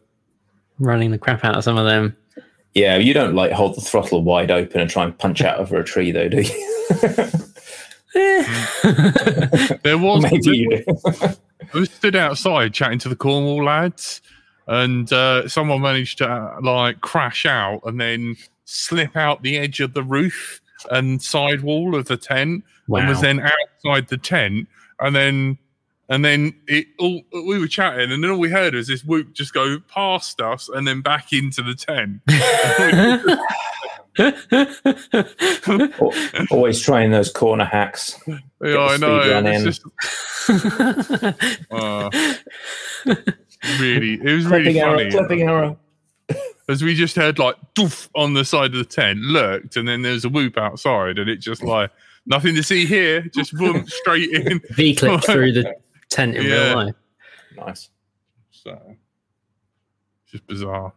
[0.79, 2.15] running the crap out of some of them.
[2.73, 5.77] Yeah, you don't like hold the throttle wide open and try and punch out over
[5.77, 6.65] a tree, though, do you?
[7.01, 7.31] Eh.
[9.83, 10.83] There was Maybe you do.
[11.73, 14.21] I stood outside chatting to the Cornwall lads,
[14.67, 18.35] and uh, someone managed to uh, like crash out and then
[18.65, 20.59] slip out the edge of the roof
[20.91, 24.67] and side wall of the tent, and was then outside the tent,
[24.99, 25.57] and then
[26.09, 29.33] and then it all we were chatting, and then all we heard was this whoop
[29.33, 32.21] just go past us and then back into the tent.
[36.51, 38.19] Always trying those corner hacks.
[38.27, 38.37] yeah,
[38.77, 39.21] I know.
[39.23, 39.85] speed It was just,
[41.71, 42.09] uh,
[43.79, 45.11] really, it was really Clipping arrow, funny.
[45.11, 45.77] clipping arrow.
[46.67, 50.01] As we just heard like doof on the side of the tent, looked, and then
[50.01, 51.91] there's a whoop outside, and it just like
[52.25, 54.61] nothing to see here, just boom straight in.
[54.71, 55.75] V clip through the
[56.09, 56.67] tent in Yeah.
[56.69, 56.95] real life.
[57.57, 57.89] Nice.
[58.51, 58.79] So
[60.31, 60.93] just bizarre.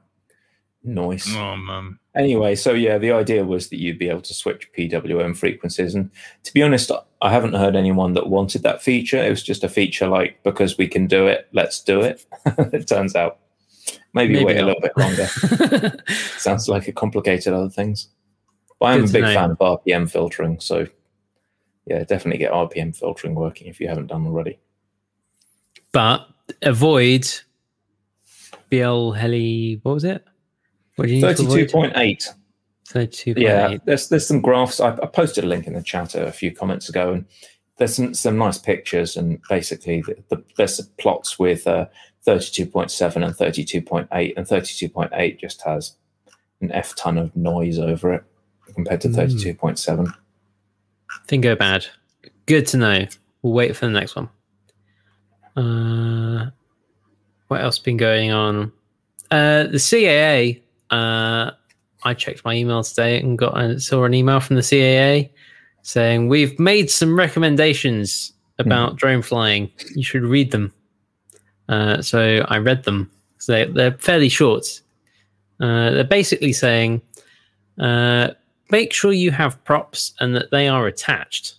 [0.85, 1.35] Nice.
[1.37, 1.99] Oh man.
[2.17, 5.95] Anyway, so yeah, the idea was that you'd be able to switch PWM frequencies.
[5.95, 6.11] And
[6.45, 9.19] to be honest, I haven't heard anyone that wanted that feature.
[9.23, 12.25] It was just a feature like, because we can do it, let's do it.
[12.47, 13.39] it turns out.
[14.15, 16.03] Maybe, Maybe wait a little bit longer.
[16.39, 18.09] Sounds like it complicated other things.
[18.81, 19.35] But I'm Good a big know.
[19.35, 20.61] fan of RPM filtering.
[20.61, 20.87] So
[21.87, 24.59] yeah, definitely get RPM filtering working if you haven't done already.
[25.93, 26.29] but
[26.63, 27.29] avoid
[28.71, 29.81] BL heli.
[29.83, 30.25] What was it?
[30.97, 31.69] What did you to avoid?
[31.71, 32.35] 32.8.
[32.89, 33.35] Thirty-two.
[33.37, 34.81] Yeah, there's there's some graphs.
[34.81, 37.27] I, I posted a link in the chat a few comments ago, and
[37.79, 39.17] there's some, some nice pictures.
[39.17, 41.87] And basically, the, the, there's some plots with uh,
[42.27, 45.95] 32.7 and 32.8, and 32.8 just has
[46.61, 48.25] an f ton of noise over it
[48.75, 49.57] compared to Mm.
[49.57, 50.13] 32.7.
[51.27, 51.87] Thing go bad.
[52.47, 53.07] Good to know.
[53.43, 54.29] We'll wait for the next one.
[55.57, 56.51] Uh,
[57.49, 58.73] what else been going on?
[59.31, 60.61] Uh, the CAA.
[60.91, 61.51] Uh,
[62.05, 65.31] I checked my email today and got uh, saw an email from the CAA
[65.89, 69.71] saying we've made some recommendations about drone flying.
[69.95, 70.71] You should read them.
[71.71, 73.11] Uh, so I read them.
[73.39, 74.83] So they, they're fairly short.
[75.61, 77.01] Uh, they're basically saying
[77.79, 78.33] uh,
[78.71, 81.55] make sure you have props and that they are attached,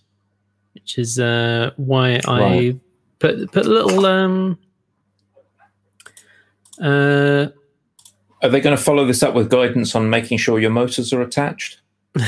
[0.74, 2.78] which is uh, why I
[3.18, 4.56] put put a little um
[6.80, 7.48] uh
[8.42, 11.20] Are they going to follow this up with guidance on making sure your motors are
[11.20, 11.80] attached?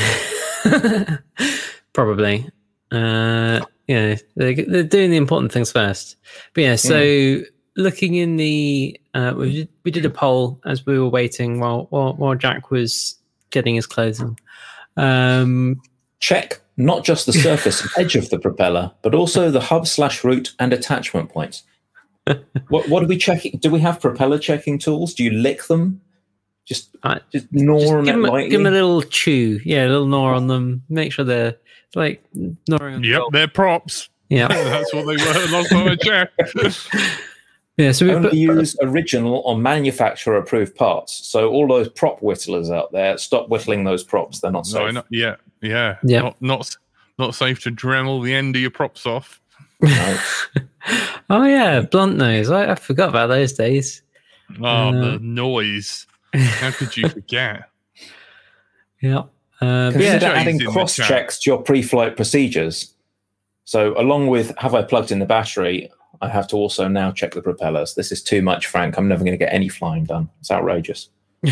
[1.93, 2.49] probably
[2.93, 6.17] uh yeah they're, they're doing the important things first
[6.55, 7.41] but yeah so
[7.77, 11.87] looking in the uh we did, we did a poll as we were waiting while
[11.91, 13.17] while, while jack was
[13.51, 14.37] getting his clothes on
[14.97, 15.81] um
[16.21, 20.23] Check not just the surface and edge of the propeller, but also the hub slash
[20.23, 21.65] root and attachment points.
[22.69, 23.59] what, what are we checking?
[23.59, 25.15] Do we have propeller checking tools?
[25.15, 26.01] Do you lick them?
[26.65, 26.95] Just,
[27.33, 28.51] just gnaw Just on give, them, lightly.
[28.51, 29.59] give 'em a little chew.
[29.65, 30.85] Yeah, a little gnaw on them.
[30.89, 31.57] Make sure they're
[31.95, 32.23] like
[32.69, 34.09] gnawing Yep, they're props.
[34.29, 34.49] Yeah.
[34.49, 36.41] That's what they were last time I checked.
[37.79, 37.93] Yeah.
[37.93, 41.27] So we Only put, use original or manufacturer approved parts.
[41.27, 44.41] So all those prop whittlers out there, stop whittling those props.
[44.41, 44.93] They're not No, safe.
[44.93, 45.97] not, yeah, yeah.
[46.05, 46.21] Yeah.
[46.21, 46.77] Not, not
[47.19, 49.41] not safe to dremel the end of your props off.
[51.31, 52.51] Oh yeah, blunt nose.
[52.51, 54.03] I, I forgot about those days.
[54.61, 56.07] Oh, Uh, the noise.
[56.35, 57.71] How could you forget?
[59.01, 59.23] Yeah.
[59.63, 62.93] Uh, Consider yeah, adding cross checks to your pre-flight procedures.
[63.65, 67.33] So along with have I plugged in the battery, I have to also now check
[67.33, 67.95] the propellers.
[67.95, 68.99] This is too much, Frank.
[68.99, 70.29] I'm never going to get any flying done.
[70.41, 71.09] It's outrageous.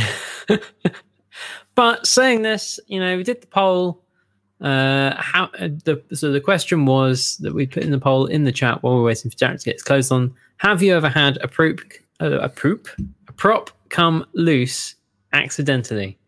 [1.74, 4.02] But saying this, you know, we did the poll.
[4.60, 8.44] Uh, how uh, the so the question was that we put in the poll in
[8.44, 10.34] the chat while we're waiting for Jack to get his clothes on.
[10.58, 11.80] Have you ever had a proop,
[12.20, 12.88] uh, a proop,
[13.28, 14.96] a prop come loose
[15.32, 16.18] accidentally?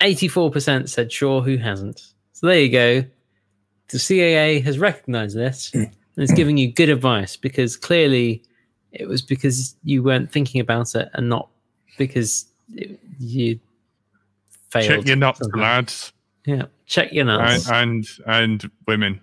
[0.00, 1.42] Eighty-four percent said sure.
[1.42, 2.12] Who hasn't?
[2.32, 3.04] So there you go.
[3.88, 8.42] The CAA has recognised this and is giving you good advice because clearly
[8.92, 11.48] it was because you weren't thinking about it and not
[11.96, 13.58] because it, you
[14.70, 14.86] failed.
[14.86, 15.60] Check your nuts, somehow.
[15.60, 16.12] lads,
[16.44, 17.70] Yeah, check your and, nuts.
[17.70, 19.20] and and women.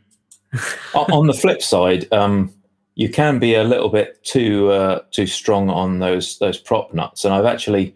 [0.93, 2.53] On the flip side, um,
[2.95, 7.23] you can be a little bit too uh, too strong on those those prop nuts,
[7.25, 7.95] and I've actually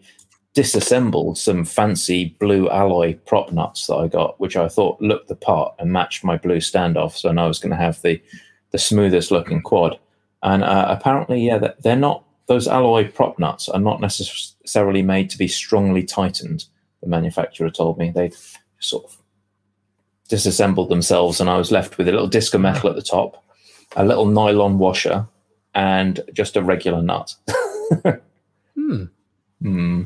[0.60, 5.34] disassembled some fancy blue alloy prop nuts that I got, which I thought looked the
[5.34, 7.16] part and matched my blue standoff.
[7.16, 8.20] So I was going to have the
[8.70, 9.98] the smoothest looking quad,
[10.42, 12.24] and uh, apparently, yeah, they're not.
[12.46, 16.66] Those alloy prop nuts are not necessarily made to be strongly tightened.
[17.00, 18.30] The manufacturer told me they
[18.80, 19.16] sort of
[20.28, 23.42] disassembled themselves, and I was left with a little disc of metal at the top,
[23.96, 25.26] a little nylon washer,
[25.74, 27.34] and just a regular nut.
[28.76, 29.04] Hmm.
[29.62, 30.02] Hmm.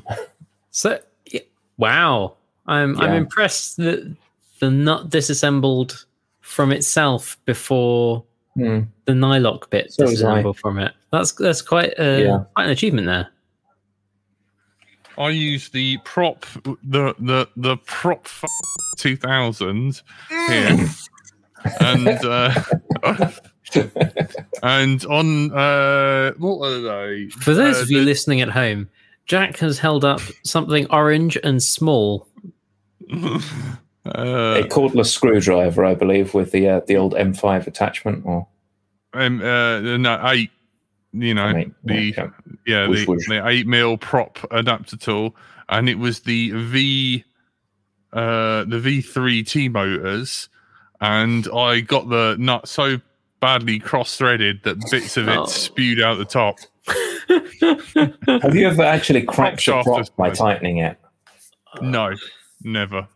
[0.76, 0.98] So,
[1.30, 1.40] yeah,
[1.76, 2.34] wow,
[2.66, 4.16] I'm I'm impressed that
[4.58, 6.04] the nut disassembled
[6.40, 8.24] from itself before
[8.56, 8.80] Hmm.
[9.04, 10.92] the nylock bit So disassembled from it.
[11.12, 12.38] That's that's quite uh, Yeah.
[12.56, 13.28] quite an achievement there.
[15.16, 16.44] I use the prop
[16.82, 18.26] the the the prop
[18.98, 20.02] two thousand
[20.48, 20.88] here,
[21.80, 22.52] and uh,
[24.64, 27.28] and on uh, what are they?
[27.28, 28.88] For those Uh, of you the- listening at home,
[29.26, 32.28] Jack has held up something orange and small.
[33.12, 33.40] uh,
[34.06, 38.24] a cordless screwdriver, I believe, with the uh, the old M5 attachment.
[38.26, 38.46] Or
[39.12, 40.50] um, uh, no eight.
[41.16, 42.30] You know Eight, the yeah.
[42.66, 43.28] yeah Whoosh, the, whoosh.
[43.28, 45.36] the eight mil prop adapter tool,
[45.68, 47.24] and it was the V
[48.12, 50.48] uh the V3 T motors,
[51.00, 53.00] and I got the nut so
[53.38, 55.44] badly cross threaded that bits of it Oh.
[55.46, 56.56] spewed out the top.
[58.26, 60.36] Have you ever actually cracked the shaft prop by fine.
[60.36, 60.98] tightening it?
[61.80, 62.14] No,
[62.62, 63.08] never.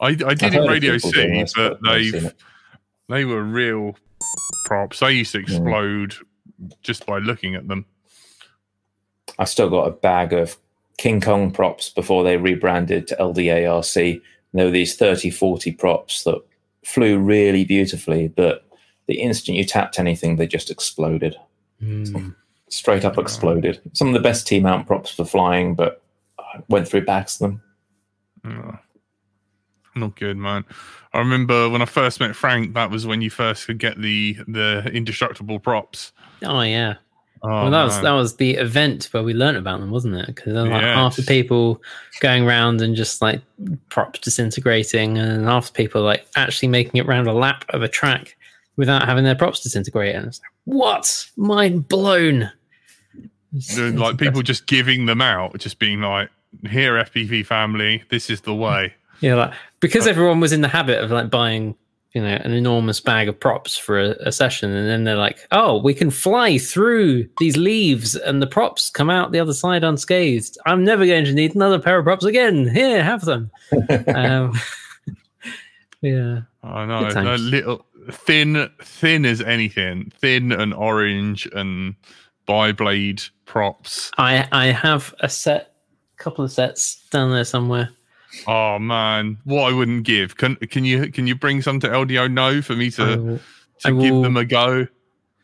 [0.00, 2.24] I, I did I've in Radio people doing C, this, but I've never seen they've
[2.24, 2.36] it.
[3.08, 3.96] they were real
[4.66, 5.00] props.
[5.00, 6.14] They used to explode
[6.82, 7.84] just by looking at them.
[9.38, 10.56] I've still got a bag of
[10.98, 14.20] King Kong props before they rebranded to LDARC.
[14.52, 16.42] There were these 30, 40 props that
[16.84, 18.64] flew really beautifully, but
[19.06, 21.36] the instant you tapped anything, they just exploded.
[21.80, 22.30] Hmm.
[22.70, 23.80] Straight up exploded.
[23.94, 26.02] Some of the best team mount props for flying, but
[26.38, 27.62] I went through bags of them.
[28.44, 28.78] Oh,
[29.96, 30.64] not good, man.
[31.12, 32.74] I remember when I first met Frank.
[32.74, 36.12] That was when you first could get the the indestructible props.
[36.44, 36.94] Oh yeah.
[37.42, 40.26] Oh, well, that was that was the event where we learned about them, wasn't it?
[40.26, 41.82] Because like half the people
[42.20, 43.40] going around and just like
[43.88, 47.88] props disintegrating, and half the people like actually making it round a lap of a
[47.88, 48.36] track
[48.76, 50.14] without having their props disintegrate.
[50.14, 51.26] And it's like, what?
[51.36, 52.52] Mind blown.
[53.52, 56.30] Like people just giving them out, just being like,
[56.68, 61.02] "Here, FPV family, this is the way." Yeah, like because everyone was in the habit
[61.02, 61.74] of like buying,
[62.12, 65.46] you know, an enormous bag of props for a, a session, and then they're like,
[65.50, 69.82] "Oh, we can fly through these leaves, and the props come out the other side
[69.82, 70.56] unscathed.
[70.64, 72.68] I'm never going to need another pair of props again.
[72.68, 73.50] Here, have them."
[74.14, 74.52] um,
[76.00, 81.94] yeah, I know, a little thin, thin as anything, thin and orange and
[82.50, 84.10] bi-blade props.
[84.18, 85.74] I I have a set,
[86.16, 87.90] couple of sets down there somewhere.
[88.48, 90.36] Oh man, what I wouldn't give.
[90.36, 93.40] Can can you can you bring some to LDO no for me to will-
[93.80, 94.86] to I give them a go?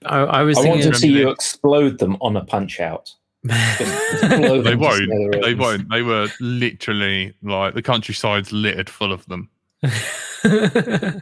[0.05, 3.13] I, I was I want to see you explode them on a punch out.
[3.45, 4.99] They them to won't.
[5.09, 5.59] They smithereens.
[5.59, 5.91] won't.
[5.91, 9.49] They were literally like the countryside's littered full of them.
[9.85, 11.21] uh,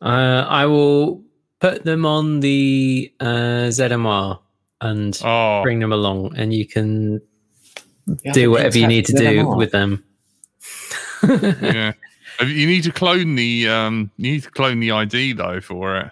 [0.00, 1.22] I will
[1.60, 4.38] put them on the uh, ZMR
[4.84, 7.20] and Oh, bring them along, and you can
[8.22, 9.56] Yeah, do whatever you need to do ZMR.
[9.56, 10.04] with them.
[11.22, 11.92] yeah.
[12.40, 14.10] You need to clone the um.
[14.16, 16.10] You need to clone the ID though for it.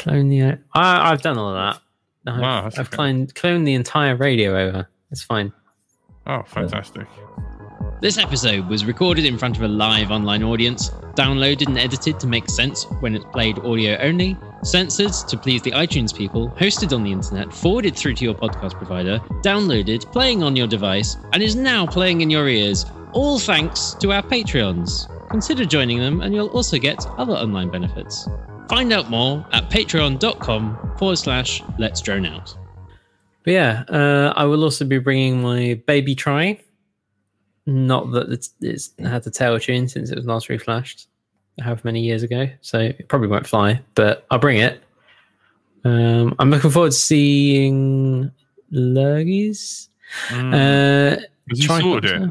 [0.00, 0.42] Clone the.
[0.74, 1.54] I, I've done all of
[2.24, 2.32] that.
[2.32, 2.96] I've, Wow, I've okay.
[2.96, 4.88] cloned, cloned the entire radio over.
[5.12, 5.52] It's fine.
[6.26, 7.06] Oh, fantastic!
[8.00, 12.26] This episode was recorded in front of a live online audience, downloaded and edited to
[12.26, 17.02] make sense when it's played audio only, censored to please the iTunes people, hosted on
[17.02, 21.56] the internet, forwarded through to your podcast provider, downloaded, playing on your device, and is
[21.56, 25.08] now playing in your ears, all thanks to our Patreons.
[25.30, 28.28] Consider joining them, and you'll also get other online benefits.
[28.68, 32.56] Find out more at patreon.com forward slash let's drone out.
[33.44, 36.60] But yeah, uh, I will also be bringing my baby try.
[37.66, 41.06] Not that it's, it's had the tail tune since it was last reflashed,
[41.60, 42.48] however many years ago.
[42.60, 44.82] So it probably won't fly, but I'll bring it.
[45.84, 48.30] Um, I'm looking forward to seeing
[48.72, 49.88] Lurgies.
[50.28, 50.54] Mm.
[50.54, 52.30] Uh, Has he sorted it?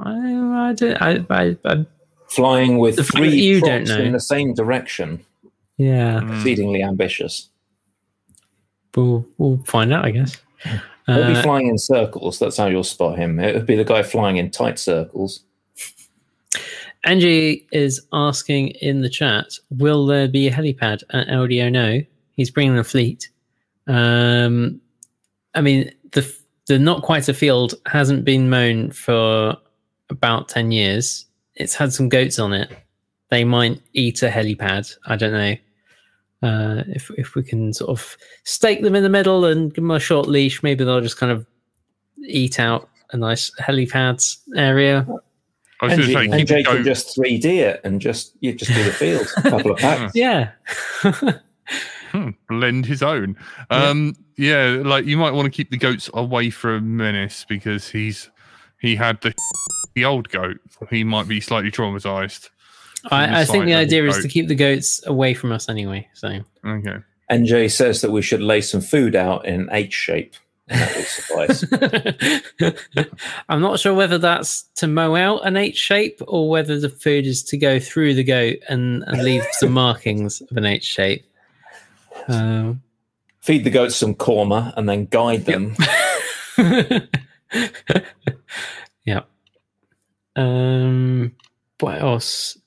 [0.00, 1.86] I, I, don't- I, I, I,
[2.28, 4.04] Flying with The fact that three you don't props know.
[4.04, 5.24] in the same direction.
[5.78, 6.34] yeah, Mm.
[6.36, 7.48] Exceedingly ambitious.
[8.94, 10.36] we'll, we'll find out, I guess.
[11.06, 12.38] He'll be Uh, flying in circles.
[12.38, 13.38] That's how you'll spot him.
[13.40, 15.44] It would be the guy flying in tight circles.
[17.08, 21.72] Angie is asking in the chat, will there be a helipad at LDO?
[21.72, 22.02] No,
[22.32, 23.30] he's bringing a fleet.
[23.86, 24.82] Um,
[25.54, 26.30] I mean, the
[26.66, 29.56] the not quite a field hasn't been mown for
[30.10, 31.24] about ten years.
[31.54, 32.70] It's had some goats on it.
[33.30, 34.94] They might eat a helipad.
[35.06, 35.56] I don't know.
[36.42, 39.92] Uh, if if we can sort of stake them in the middle and give them
[39.92, 41.46] a short leash, maybe they'll just kind of
[42.26, 44.22] eat out a nice helipad
[44.54, 45.06] area.
[45.80, 48.52] I was And going to say, J- keep can just 3D it and just you
[48.54, 49.26] just do the field.
[49.36, 50.12] a couple of packs.
[50.14, 50.50] Yeah.
[52.12, 53.36] Hmm, blend his own.
[53.68, 54.80] Um, yeah.
[54.82, 58.30] like you might want to keep the goats away from Menace because he's
[58.80, 59.34] he had the
[59.94, 60.56] the old goat.
[60.88, 62.48] He might be slightly traumatized.
[63.10, 66.08] I, I think the idea the is to keep the goats away from us anyway.
[66.14, 66.96] So Okay.
[67.30, 70.34] NJ says that we should lay some food out in H shape.
[70.68, 71.64] And that will suffice.
[73.48, 77.26] I'm not sure whether that's to mow out an H shape or whether the food
[77.26, 81.24] is to go through the goat and, and leave some markings of an H shape.
[82.28, 82.82] Um,
[83.40, 85.74] Feed the goats some korma and then guide them.
[89.04, 89.22] yeah.
[90.36, 91.32] Um,
[91.80, 92.58] what else?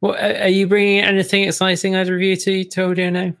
[0.00, 3.32] What are are you bringing anything exciting either of you to to LDO now?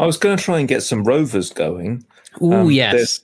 [0.00, 2.04] I was going to try and get some rovers going.
[2.40, 3.20] Oh Um, yes.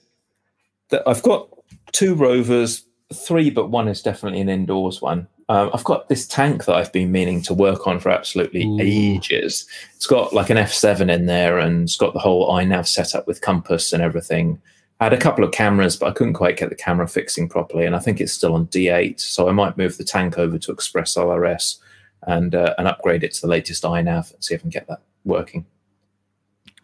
[0.89, 1.49] That I've got
[1.91, 5.27] two rovers, three, but one is definitely an indoors one.
[5.49, 8.77] Um, I've got this tank that I've been meaning to work on for absolutely Ooh.
[8.81, 9.65] ages.
[9.95, 13.27] It's got like an F7 in there and it's got the whole iNav set up
[13.27, 14.61] with compass and everything.
[14.99, 17.85] I had a couple of cameras, but I couldn't quite get the camera fixing properly.
[17.85, 19.21] And I think it's still on D8.
[19.21, 21.77] So I might move the tank over to Express LRS
[22.23, 24.87] and, uh, and upgrade it to the latest iNav and see if I can get
[24.87, 25.65] that working.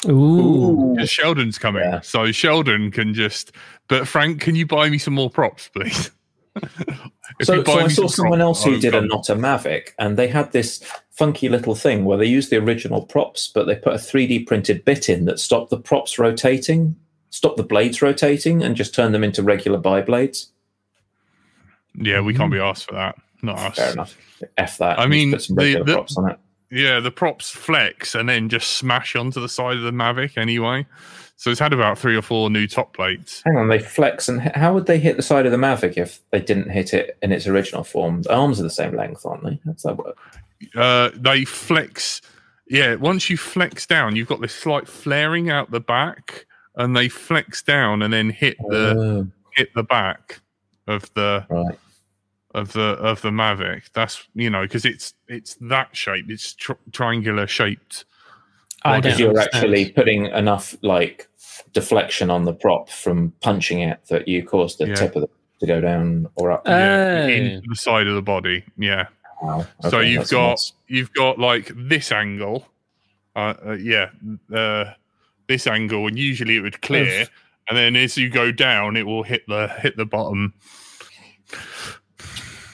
[0.07, 0.93] Ooh.
[0.95, 2.01] Because Sheldon's coming, Yeah.
[2.01, 3.51] so Sheldon can just.
[3.87, 6.11] But Frank, can you buy me some more props, please?
[7.39, 8.93] If so, you buy so I me saw some someone props, else who I'll did
[8.93, 9.07] a come.
[9.07, 13.05] not a Mavic, and they had this funky little thing where they used the original
[13.05, 16.95] props, but they put a 3D printed bit in that stopped the props rotating,
[17.29, 20.51] stopped the blades rotating, and just turned them into regular bi blades.
[21.95, 22.65] Yeah, we can't be hmm.
[22.65, 23.15] asked for that.
[23.41, 23.75] Not us.
[23.77, 24.17] Fair enough.
[24.57, 24.99] F that.
[24.99, 26.39] I mean, put some the- regular the- props on it.
[26.71, 30.85] Yeah, the props flex and then just smash onto the side of the Mavic anyway.
[31.35, 33.41] So it's had about three or four new top plates.
[33.45, 35.97] Hang on, they flex, and h- how would they hit the side of the Mavic
[35.97, 38.21] if they didn't hit it in its original form?
[38.21, 39.59] The arms are the same length, aren't they?
[39.65, 40.17] How does that work?
[40.75, 42.21] Uh, they flex.
[42.67, 46.45] Yeah, once you flex down, you've got this slight flaring out the back,
[46.75, 50.41] and they flex down and then hit the Oh, hit the back
[50.87, 51.77] of the right.
[52.53, 53.83] Of the of the Mavic.
[53.93, 56.25] That's you know because it's it's that shape.
[56.29, 58.05] It's tr- triangular shaped.
[58.83, 59.55] I Because you're understand.
[59.63, 61.27] actually putting enough like
[61.73, 64.95] deflection on the prop from punching it that you cause the Yeah.
[64.95, 65.29] tip of the
[65.59, 66.63] to go down or up.
[66.67, 67.27] Yeah, Oh.
[67.29, 68.63] into the side of the body.
[68.77, 69.07] Yeah.
[69.43, 69.65] Wow.
[69.89, 70.73] so you've got nuts.
[70.87, 72.67] you've got like this angle.
[73.35, 74.09] Uh, uh, yeah,
[74.53, 74.93] uh,
[75.47, 77.25] this angle, and usually it would clear,
[77.69, 80.53] and then as you go down, it will hit the hit the bottom.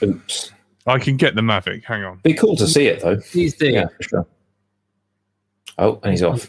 [0.02, 0.52] Oops.
[0.86, 1.84] I can get the Mavic.
[1.84, 2.20] Hang on.
[2.22, 3.16] Be cool to see it though.
[3.30, 3.68] Please do.
[3.70, 4.26] Yeah, for sure.
[5.78, 6.48] Oh, and he's off.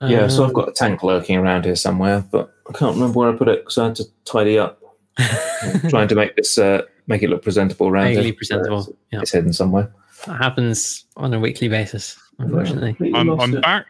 [0.00, 3.18] Yeah, so I've Um, got a tank lurking around here somewhere, but I can't remember
[3.18, 4.80] where I put it because I had to tidy up.
[5.88, 8.34] Trying to make this uh, make it look presentable around vaguely here.
[8.34, 8.96] presentable.
[9.12, 9.92] Yeah, It's hidden somewhere.
[10.26, 12.94] that happens on a weekly basis, unfortunately.
[12.94, 13.86] Completely I'm, I'm back.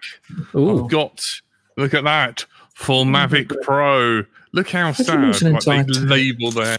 [0.54, 1.24] Ooh, I've got.
[1.76, 2.44] Look at that
[2.74, 4.22] full Mavic Pro.
[4.52, 5.20] Look how sad.
[5.20, 6.76] lose an Like they label there.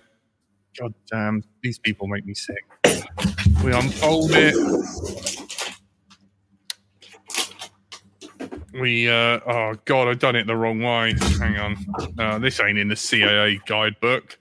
[0.80, 2.64] God damn, these people make me sick.
[3.64, 4.56] We unfold it.
[8.74, 11.14] We uh oh god, I've done it the wrong way.
[11.40, 11.78] Hang on.
[12.20, 14.38] Uh, this ain't in the CAA guidebook.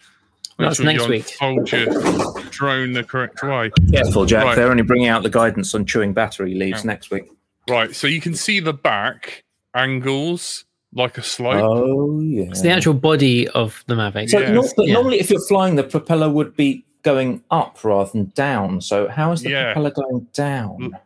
[0.59, 1.37] Make That's sure you next week.
[1.41, 3.71] Unfold your drone the correct way.
[3.93, 4.45] Careful, Jack.
[4.45, 4.57] Right.
[4.57, 6.89] They're only bringing out the guidance on chewing battery leaves Oh.
[6.89, 7.25] next week.
[7.69, 10.65] Right, so you can see the back angles
[10.95, 11.63] like a slope.
[11.63, 12.45] Oh yeah.
[12.45, 14.31] it's the actual body of the Mavic.
[14.31, 14.53] So Yeah.
[14.53, 14.95] not, but Yeah.
[14.95, 18.81] normally, if you're flying, the propeller would be going up rather than down.
[18.81, 19.73] So how is the Yeah.
[19.75, 20.99] propeller going down?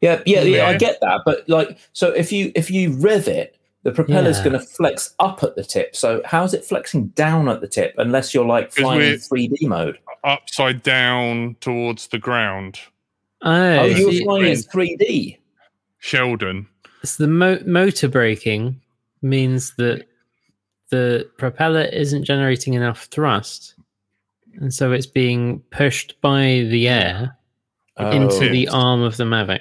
[0.00, 3.58] Yeah, yeah, yeah, I get that, but like, so if you if you rev it,
[3.82, 4.44] the propeller's Yeah.
[4.44, 5.94] going to flex up at the tip.
[5.94, 9.66] So how is it flexing down at the tip unless you're like flying in 3D
[9.68, 9.98] mode?
[10.24, 12.78] Upside down towards the ground.
[13.42, 15.38] Oh, Oh, you're flying in 3D.
[15.98, 16.66] Sheldon.
[17.04, 18.80] So the mo- motor braking
[19.22, 20.06] means that
[20.90, 23.74] the propeller isn't generating enough thrust,
[24.60, 27.36] and so it's being pushed by the air
[27.98, 29.60] into Oh, the arm of the Mavic.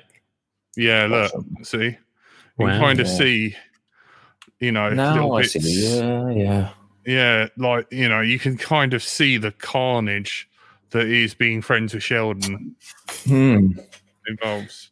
[0.75, 1.57] Yeah, look, awesome.
[1.63, 1.95] see, you
[2.57, 2.71] Wow.
[2.71, 3.13] can kind of Yeah.
[3.17, 3.55] see,
[4.59, 5.53] you know, Now I bits.
[5.53, 5.97] see.
[5.97, 6.69] Yeah, yeah.
[7.05, 10.47] yeah, like you know, you can kind of see the carnage
[10.91, 12.75] that is being friends with Sheldon
[13.25, 13.71] Hmm.
[14.27, 14.89] involves.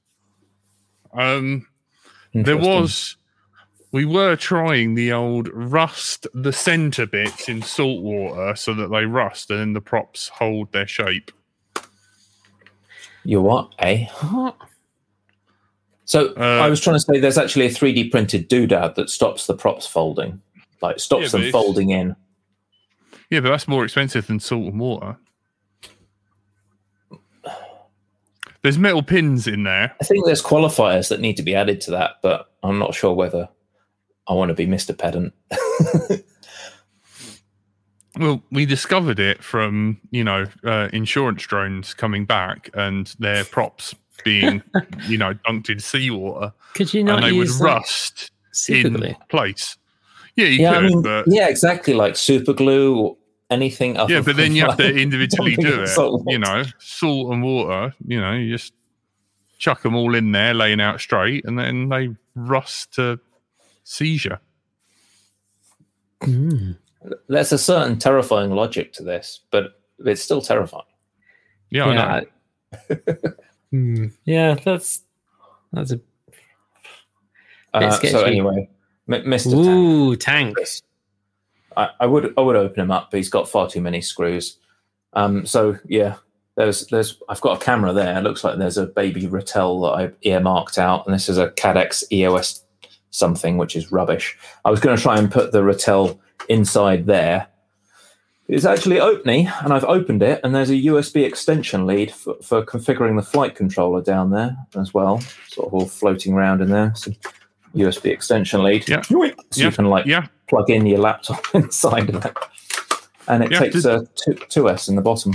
[1.14, 1.68] Um,
[2.46, 3.16] there was,
[3.92, 9.06] we were trying the old rust the center bits in salt water so that they
[9.06, 11.32] rust and then the props hold their shape.
[13.24, 13.74] You what?
[13.80, 14.08] Eh?
[16.06, 19.46] So Uh, I was trying to say there's actually a 3D printed doodad that stops
[19.46, 20.42] the props folding,
[20.82, 22.16] like stops Yeah, them folding in.
[23.30, 25.18] Yeah, but that's more expensive than salt and water.
[28.68, 29.96] There's metal pins in there.
[30.02, 33.14] I think there's qualifiers that need to be added to that, but I'm not sure
[33.14, 33.48] whether
[34.28, 34.98] I want to be Mr.
[34.98, 35.34] Pedant.
[38.20, 43.94] Well, we discovered it from you know uh, insurance drones coming back and their props
[44.26, 44.64] being
[45.08, 49.16] you know dunked in seawater, Could you not and they would that rust super in
[49.30, 49.78] place.
[50.36, 53.18] Yeah, you yeah, could, I mean, but yeah, exactly, like super glue or
[53.50, 53.98] anything.
[53.98, 55.88] other yeah, but then you have to individually do it.
[55.88, 57.94] salt You know, salt and water.
[58.06, 58.74] You know, you just
[59.58, 63.20] chuck them all in there, laying out straight, and then they rust to
[63.84, 64.40] seizure.
[66.22, 66.78] Mm.
[67.28, 70.84] There's a certain terrifying logic to this, but it's still terrifying.
[71.70, 72.26] Yeah, I know.
[72.90, 72.96] Yeah,
[73.74, 74.14] Mm.
[74.24, 75.02] yeah, that's
[75.74, 76.00] that's a
[77.74, 78.70] Uh, so anyway,
[79.12, 79.52] M- Mr.
[79.52, 79.56] Tank.
[79.68, 80.58] ooh tank.
[81.78, 84.58] I, I would I would open him up, but he's got far too many screws.
[85.14, 86.16] Um, so yeah,
[86.56, 88.18] there's there's I've got a camera there.
[88.18, 91.50] It looks like there's a baby Ratel that I earmarked out, and this is a
[91.52, 92.64] Caddx EOS
[93.12, 94.38] something, which is rubbish.
[94.66, 96.20] I was going to try and put the Ratel
[96.50, 97.48] inside there.
[98.48, 102.64] It's actually opening, and I've opened it, and there's a USB extension lead for, for
[102.66, 105.20] configuring the flight controller down there as well,
[105.50, 106.94] sort of all floating around in there.
[106.96, 107.12] So
[107.76, 108.88] USB extension lead.
[108.88, 109.02] Yeah.
[109.02, 109.32] So Yeah.
[109.66, 112.36] you can like Yeah, plug in your laptop inside of it.
[113.28, 115.34] And it Yeah, takes did- a two, 2S in the bottom.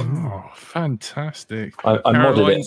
[0.00, 1.74] oh, fantastic.
[1.84, 2.66] I, I modded it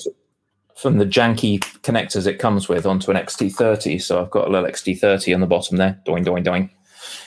[0.77, 4.01] from the janky connectors it comes with onto an XT30.
[4.01, 5.99] So I've got a little XT30 on the bottom there.
[6.05, 6.69] Doing, doing, doing.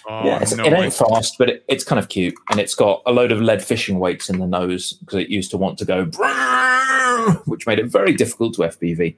[0.08, 2.34] Oh, yeah, it's, no, it ain't fast, but it, it's kind of cute.
[2.50, 5.50] And it's got a load of lead fishing weights in the nose because it used
[5.52, 6.04] to want to go,
[7.44, 9.16] which made it very difficult to FPV.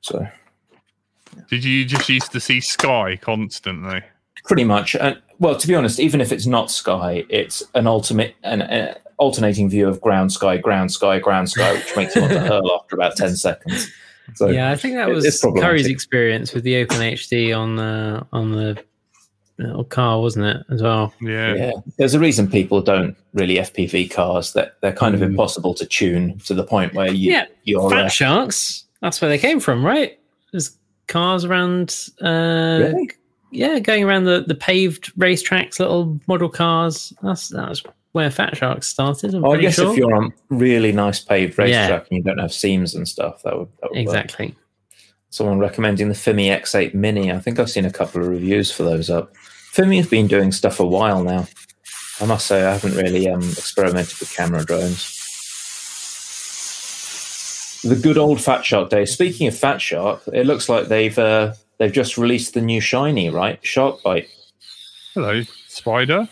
[0.00, 0.26] So
[1.48, 4.02] Did you just used to see Sky constantly?
[4.44, 8.34] Pretty much and well to be honest even if it's not sky it's an ultimate
[8.44, 12.32] an, an alternating view of ground sky ground sky ground sky which makes you want
[12.34, 13.90] to hurl after about 10 seconds
[14.36, 15.42] so yeah, I think that was.
[15.60, 18.82] Curry's experience with the Open HD on the on the
[19.58, 20.64] little car, wasn't it?
[20.70, 21.12] As well.
[21.20, 21.54] Yeah.
[21.54, 25.26] yeah there's a reason people don't really fpv cars that they're kind of Mm.
[25.26, 28.84] impossible to tune to the point where you Yeah, you're Fat uh, Sharks.
[29.00, 30.18] That's where they came from, right?
[30.52, 30.74] There's
[31.06, 31.94] cars around.
[32.22, 33.10] Uh, Really?
[33.54, 37.12] Yeah, going around the, the paved racetracks, little model cars.
[37.22, 37.82] That's that's
[38.12, 39.34] where Fat Sharks started.
[39.34, 39.90] I'm oh, I guess sure.
[39.92, 41.64] if you're on really nice paved Yeah.
[41.64, 44.02] racetrack and you don't have seams and stuff that would, that would work.
[44.06, 44.54] exactly.
[45.30, 47.32] someone recommending the Fimi X8 Mini.
[47.32, 49.32] I think I've seen a couple of reviews for those up.
[49.72, 51.48] Fimi have been doing stuff a while now.
[52.20, 55.20] I must say I haven't really um, experimented with camera drones.
[57.82, 59.04] The good old Fat Shark Day.
[59.04, 63.30] Speaking of Fat Shark, it looks like they've uh, they've just released the new shiny,
[63.30, 63.58] right?
[63.64, 64.28] Shark Byte.
[65.14, 66.28] Hello, Spider.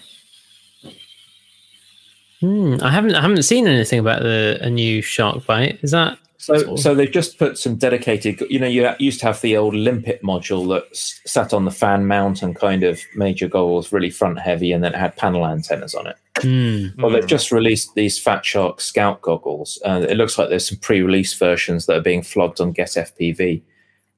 [2.41, 5.83] Hmm, I haven't I haven't seen anything about the a new shark byte.
[5.85, 6.79] Is that So, Sort of.
[6.81, 8.41] so they've just put some dedicated.
[8.51, 11.71] You know, you used to have the old limpet module that s- sat on the
[11.71, 15.17] fan mount and kind of made your goggles really front heavy, and then it had
[15.17, 16.17] panel antennas on it.
[16.41, 17.01] Hmm.
[17.01, 19.81] Well, they've just released these Fat Shark Scout goggles.
[19.85, 23.63] Uh, it looks like there's some pre-release versions that are being flogged on Get FPV,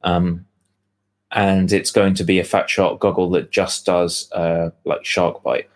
[0.03, 0.47] um,
[1.35, 5.43] and it's going to be a Fat Shark goggle that just does uh, like shark
[5.43, 5.67] byte.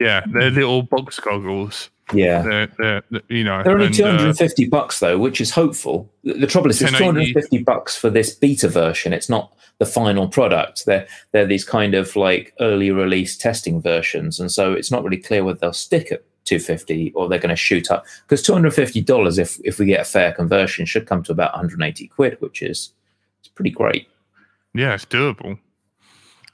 [0.00, 1.90] Yeah, they're little box goggles.
[2.14, 4.98] Yeah, They're, they're, they're, you know, they're only and, two uh, hundred and fifty bucks
[5.00, 6.10] though, which is hopeful.
[6.24, 7.04] The, trouble is, it's two 1080.
[7.04, 9.12] hundred and fifty bucks for this beta version.
[9.12, 10.86] It's not the final product.
[10.86, 15.18] They're they're these kind of like early release testing versions, and so it's not really
[15.18, 19.36] clear whether they'll stick at 250 or they're going to shoot up because 250 dollars
[19.36, 22.92] if if we get a fair conversion should come to about 180 quid, which is
[23.40, 24.08] it's pretty great.
[24.74, 25.58] Yeah, it's doable.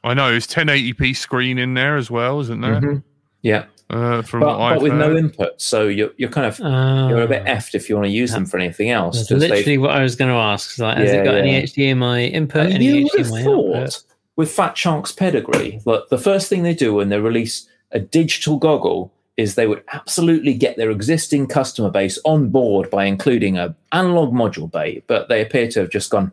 [0.02, 2.80] I know it's 1080p screen in there as well, isn't there?
[2.80, 3.02] Mhm.
[3.42, 6.58] Yeah, Uh, from but, what I've but with no input, so you're you're kind of
[6.58, 7.50] you're a bit Ah.
[7.50, 9.16] effed if you want to use them for anything else.
[9.18, 10.72] That's 'cause they've- literally what I was going to ask.
[10.72, 11.54] Is like, has Yeah, it got any.
[11.56, 12.66] HDMI input?
[12.66, 14.02] And Any you would have thought output?
[14.36, 18.56] with Fat Shark's pedigree, look, the first thing they do when they release a digital
[18.56, 23.74] goggle is they would absolutely get their existing customer base on board by including a
[23.92, 26.30] analog module bay, but they appear to have just gone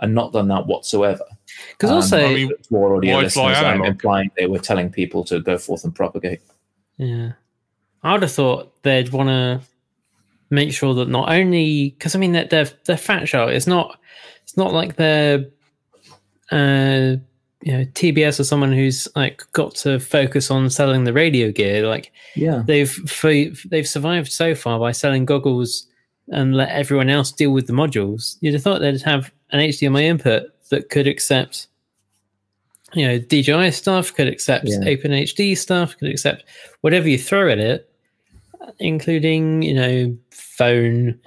[0.00, 1.24] and not done that whatsoever.
[1.72, 5.24] Because Um, also, I mean, To our audio listeners, I'm implying they were telling people
[5.24, 6.40] to go forth and propagate.
[6.96, 7.32] yeah,
[8.02, 9.60] I would have thought they'd want to
[10.50, 13.50] make sure that not only because I mean that they're they're fat shark.
[13.50, 13.98] It's not
[14.42, 15.44] it's not like they're
[16.50, 17.16] uh
[17.62, 21.86] you know TBS or someone who's like got to focus on selling the radio gear.
[21.86, 22.62] Like Yeah.
[22.66, 25.86] they've f- they've survived so far by selling goggles
[26.28, 28.36] and let everyone else deal with the modules.
[28.40, 31.68] You'd have thought they'd have an HDMI input that could accept,
[32.94, 34.78] you know, DJI stuff, could accept Yeah.
[34.80, 36.44] OpenHD stuff, could accept
[36.80, 37.90] whatever you throw at it,
[38.78, 41.18] including you know phone,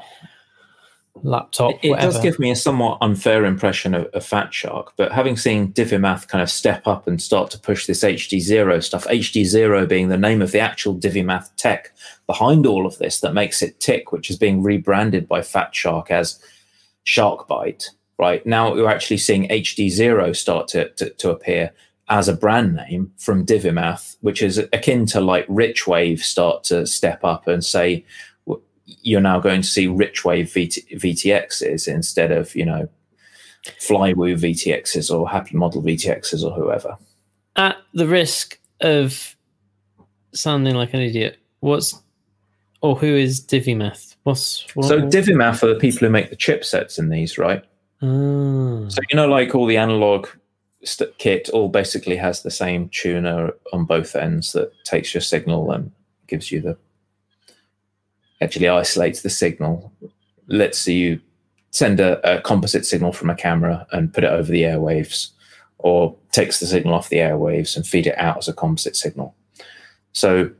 [1.23, 5.11] laptop, It, it does give me a somewhat unfair impression of, of Fat Shark, but
[5.11, 9.05] having seen Divimath kind of step up and start to push this HD Zero stuff,
[9.05, 11.93] HD Zero being the name of the actual Divimath tech
[12.27, 16.11] behind all of this that makes it tick, which is being rebranded by Fat Shark
[16.11, 16.39] as
[17.03, 17.89] Shark Byte.
[18.19, 21.71] Right now, we're actually seeing HD Zero start to, to, to appear
[22.09, 27.23] as a brand name from Divimath, which is akin to like Richwave start to step
[27.23, 28.05] up and say,
[28.85, 32.89] you're now going to see Richwave VT, VTXs instead of you know
[33.65, 36.97] Flywoo VTXs or Happy Model VTXs or whoever.
[37.55, 39.35] At the risk of
[40.33, 41.99] sounding like an idiot, what's
[42.81, 44.15] or who is Divimath?
[44.23, 47.63] What's what, So Divimath are the people who make the chipsets in these, right?
[48.03, 48.89] Ah.
[48.89, 50.27] So you know, like all the analog
[50.83, 55.71] st- kit, all basically has the same tuner on both ends that takes your signal
[55.71, 55.91] and
[56.27, 56.77] gives you the
[58.41, 61.21] actually isolates the signal, Let's lets you
[61.71, 65.29] send a, a composite signal from a camera and put it over the airwaves,
[65.77, 69.33] or takes the signal off the airwaves and feed it out as a composite signal.
[70.11, 70.51] So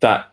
[0.00, 0.32] that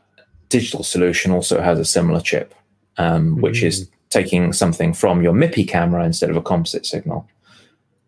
[0.50, 2.56] digital solution also has a similar chip,
[2.98, 7.28] um, which is taking something from your MIPI camera instead of a composite signal.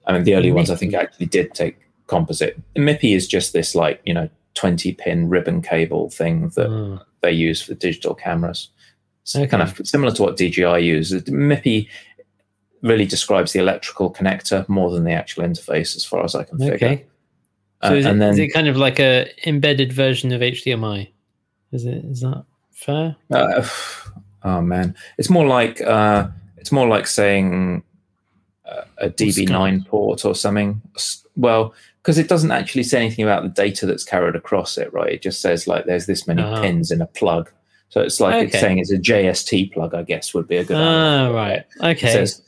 [0.07, 1.77] I mean, the early ones I think actually did take
[2.07, 2.59] composite.
[2.75, 7.03] MIPI is just this like you know twenty pin ribbon cable thing that Ah.
[7.21, 8.69] they use for digital cameras.
[9.23, 9.47] It's Okay.
[9.47, 11.23] kind of similar to what DJI uses.
[11.23, 11.87] MIPI
[12.81, 16.57] really describes the electrical connector more than the actual interface, as far as I can
[16.57, 16.75] figure.
[16.75, 17.05] Okay.
[17.81, 21.09] Uh, So is, it, then is it kind of like a embedded version of HDMI?
[21.71, 22.03] Is it?
[22.05, 23.15] Is that fair?
[23.29, 23.67] Uh,
[24.43, 26.27] oh man, it's more like uh,
[26.57, 27.83] it's more like saying
[28.65, 30.81] uh, a DB9 port or something.
[31.35, 35.13] Well, because it doesn't actually say anything about the data that's carried across it, right?
[35.13, 36.61] It just says like there's this many Ah.
[36.61, 37.49] pins in a plug.
[37.89, 40.77] So it's like it's saying it's a JST plug, I guess would be a good.
[40.77, 40.79] Ah,
[41.25, 41.63] analog right.
[41.81, 42.07] Okay.
[42.09, 42.41] It says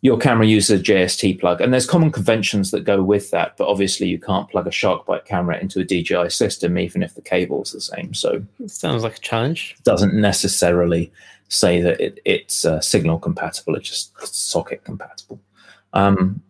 [0.00, 3.56] your camera uses a JST plug, and there's common conventions that go with that.
[3.56, 7.20] But obviously, you can't plug a SharkByte camera into a DJI system, even if the
[7.22, 8.12] cable's the same.
[8.14, 9.76] So Sounds like a challenge.
[9.84, 11.12] doesn't necessarily
[11.48, 13.74] say that it, it's uh, signal compatible.
[13.74, 15.40] It's just socket compatible.
[15.92, 16.42] Um,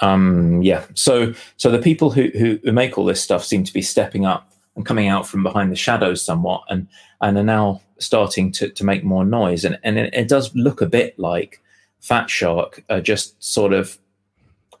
[0.00, 0.84] um, yeah.
[0.94, 4.26] So so the people who, who who make all this stuff seem to be stepping
[4.26, 6.86] up and coming out from behind the shadows somewhat, and
[7.20, 9.64] and are now starting to to make more noise.
[9.64, 11.62] And and it, it does look a bit like
[12.00, 13.98] Fat Shark are just sort of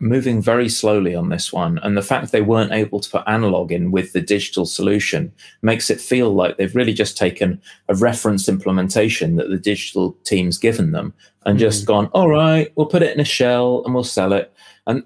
[0.00, 1.78] moving very slowly on this one.
[1.78, 5.32] And the fact they weren't able to put analog in with the digital solution
[5.62, 10.58] makes it feel like they've really just taken a reference implementation that the digital team's
[10.58, 11.60] given them and hmm.
[11.60, 14.52] just gone, all right, we'll put it in a shell and we'll sell it.
[14.86, 15.02] And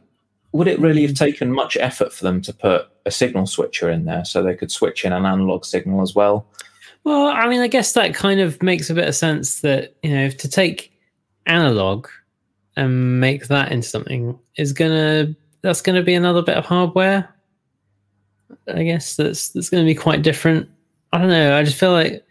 [0.53, 1.15] would it really have hmm.
[1.15, 4.71] taken much effort for them to put a signal switcher in there so they could
[4.71, 6.47] switch in an analog signal as well?
[7.05, 10.11] Well, I mean, I guess that kind of makes a bit of sense that, you
[10.11, 10.93] know, to take
[11.47, 12.09] analog
[12.77, 17.29] and make that into something is gonna that's gonna be another bit of hardware.
[18.69, 20.69] I guess that's that's gonna be quite different.
[21.13, 21.57] I don't know.
[21.57, 22.25] I just feel like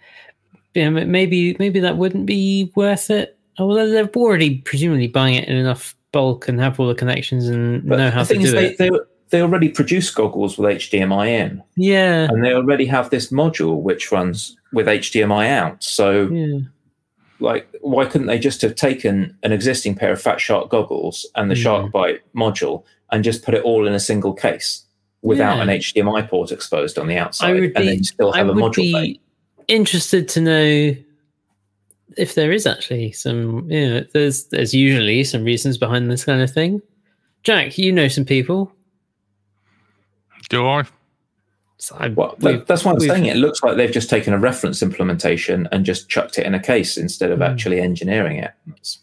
[0.74, 3.38] you know, maybe maybe that wouldn't be worth it.
[3.58, 7.88] Although they're already presumably buying it in enough bulk and have all the connections and
[7.88, 8.78] But know how to do is, it.
[8.78, 8.98] they, they,
[9.30, 12.28] they already produce goggles with HDMI in, yeah.
[12.30, 15.84] and they already have this module which runs with HDMI out.
[15.84, 16.60] So Yeah.
[17.40, 21.50] Like why couldn't they just have taken an existing pair of Fat Shark goggles and
[21.50, 21.62] the Mm.
[21.64, 24.84] Shark Byte module and just put it all in a single case
[25.22, 25.64] without Yeah.
[25.64, 28.54] an HDMI port exposed on the outside, I would and be, then still have a
[28.54, 29.20] would module be bay?
[29.68, 30.96] interested to know
[32.18, 33.70] if there is actually some.
[33.72, 36.82] You know, there's there's usually some reasons behind this kind of thing.
[37.44, 38.72] Jack, you know some people.
[40.50, 40.84] Do I?
[41.82, 43.38] So I, Well, we've- that's why I'm we've- saying it.
[43.38, 46.60] It looks like they've just taken a reference implementation and just chucked it in a
[46.60, 47.50] case instead of Mm.
[47.50, 48.52] actually engineering it.
[48.68, 49.00] It's-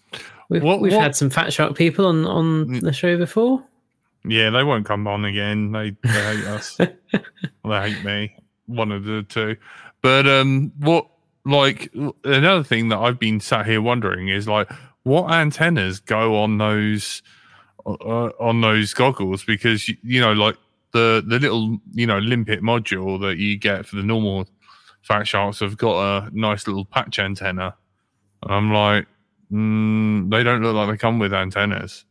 [0.49, 2.81] We've, What- we've what- had some Fat Shark people on on Mm.
[2.83, 3.65] the show before.
[4.29, 5.73] Yeah, they won't come on again.
[5.73, 6.77] They, they hate us.
[6.77, 6.89] They
[7.65, 8.35] hate me.
[8.67, 9.57] One of the two.
[10.03, 11.07] But um, what
[11.45, 11.93] like
[12.25, 14.71] another thing that I've been sat here wondering is like
[15.05, 17.23] what antennas go on those
[17.87, 20.57] uh, on those goggles because you, you know like
[20.97, 24.47] the the little you know limpet module that you get for the normal
[25.03, 27.75] fat sharks have got a nice little patch antenna.
[28.43, 29.07] I'm like,
[29.53, 32.05] mm, they don't look like they come with antennas,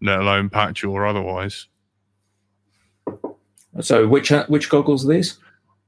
[0.00, 1.66] let alone patch or otherwise.
[3.80, 5.38] So, which uh, which goggles are these?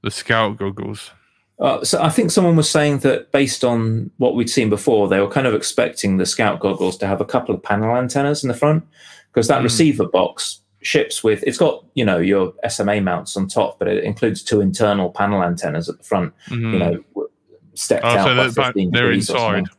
[0.03, 1.11] The scout goggles.
[1.59, 5.20] Uh, so I think someone was saying that based on what we'd seen before, they
[5.20, 8.49] were kind of expecting the Scout goggles to have a couple of panel antennas in
[8.49, 8.83] the front
[9.28, 9.64] because that Mm.
[9.64, 14.05] receiver box ships with it's got you know your SMA mounts on top, but it
[14.05, 16.33] includes two internal panel antennas at the front.
[16.49, 16.72] Mhm.
[16.72, 17.28] You know,
[17.74, 19.59] stepped Oh, out so by they're back- they're degrees or something.
[19.61, 19.76] inside.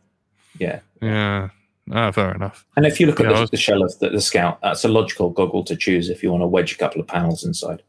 [0.59, 1.49] Yeah, Yeah.
[1.91, 2.65] Ah, fair enough.
[2.77, 4.59] and if you look at Yeah, I the, was- the shell of the, the Scout,
[4.61, 7.43] that's a logical goggle to choose if you want to wedge a couple of panels
[7.43, 7.83] inside.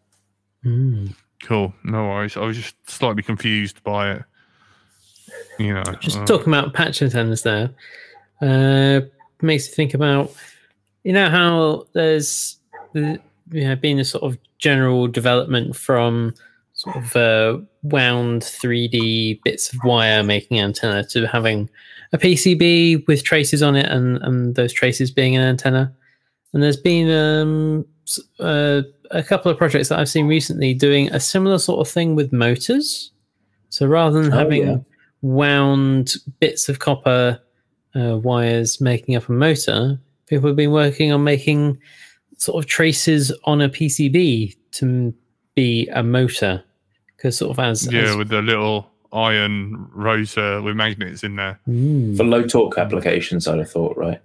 [0.64, 1.14] Mm.
[1.44, 1.72] Cool.
[1.84, 2.36] No worries.
[2.36, 4.22] I was just slightly confused by it.
[5.58, 5.82] You know.
[6.00, 7.70] Just uh, talking about patch antennas there,
[8.40, 9.00] uh,
[9.42, 10.32] makes you think about,
[11.04, 12.63] you know, how there's the,
[12.95, 13.18] you
[13.68, 16.34] know, been a sort of general development from
[16.72, 21.68] sort of uh, wound 3D bits of wire making antenna to having
[22.12, 25.92] a PCB with traces on it and, and those traces being an antenna.
[26.53, 27.84] And there's been um,
[28.40, 32.14] uh, a couple of projects that I've seen recently doing a similar sort of thing
[32.14, 33.11] with motors.
[33.70, 34.76] So rather than Oh, having yeah.
[35.22, 37.40] wound bits of copper
[37.95, 41.78] uh, wires making up a motor, people have been working on making
[42.39, 45.14] sort of traces on a PCB to
[45.55, 46.62] be a motor.
[47.16, 51.59] Because sort of as, yeah, as with the little iron rotor with magnets in there.
[51.68, 54.20] Mm, For low torque applications, I'd have thought, right?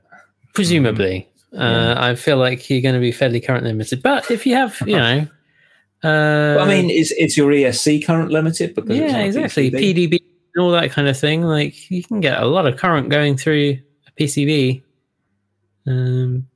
[0.54, 4.02] presumably, uh, I feel like you're going to be fairly current limited.
[4.02, 5.20] But if you have, you know,
[6.04, 8.76] uh, But I mean, is is your ESC current limited?
[8.76, 9.72] Because it's yeah, exactly.
[9.72, 10.10] PCB?
[10.12, 10.22] PDB
[10.56, 11.44] and all that kind of thing.
[11.44, 14.82] Like you can get a lot of current going through a PCB.
[15.88, 16.48] Um,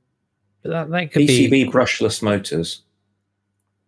[0.64, 1.64] but that, that could PCB be.
[1.66, 2.80] brushless motors.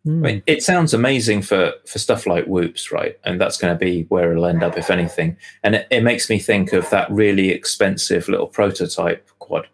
[0.05, 0.25] Hmm.
[0.25, 3.19] I mean, it sounds amazing for for stuff like whoops, right?
[3.25, 5.37] And that's going to be where it'll end up, if anything.
[5.65, 9.67] And it, it makes me think of that really expensive little prototype quad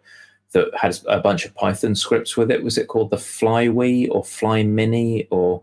[0.53, 2.63] that has a bunch of Python scripts with it.
[2.63, 5.61] Was it called the Flywee or Fly Mini or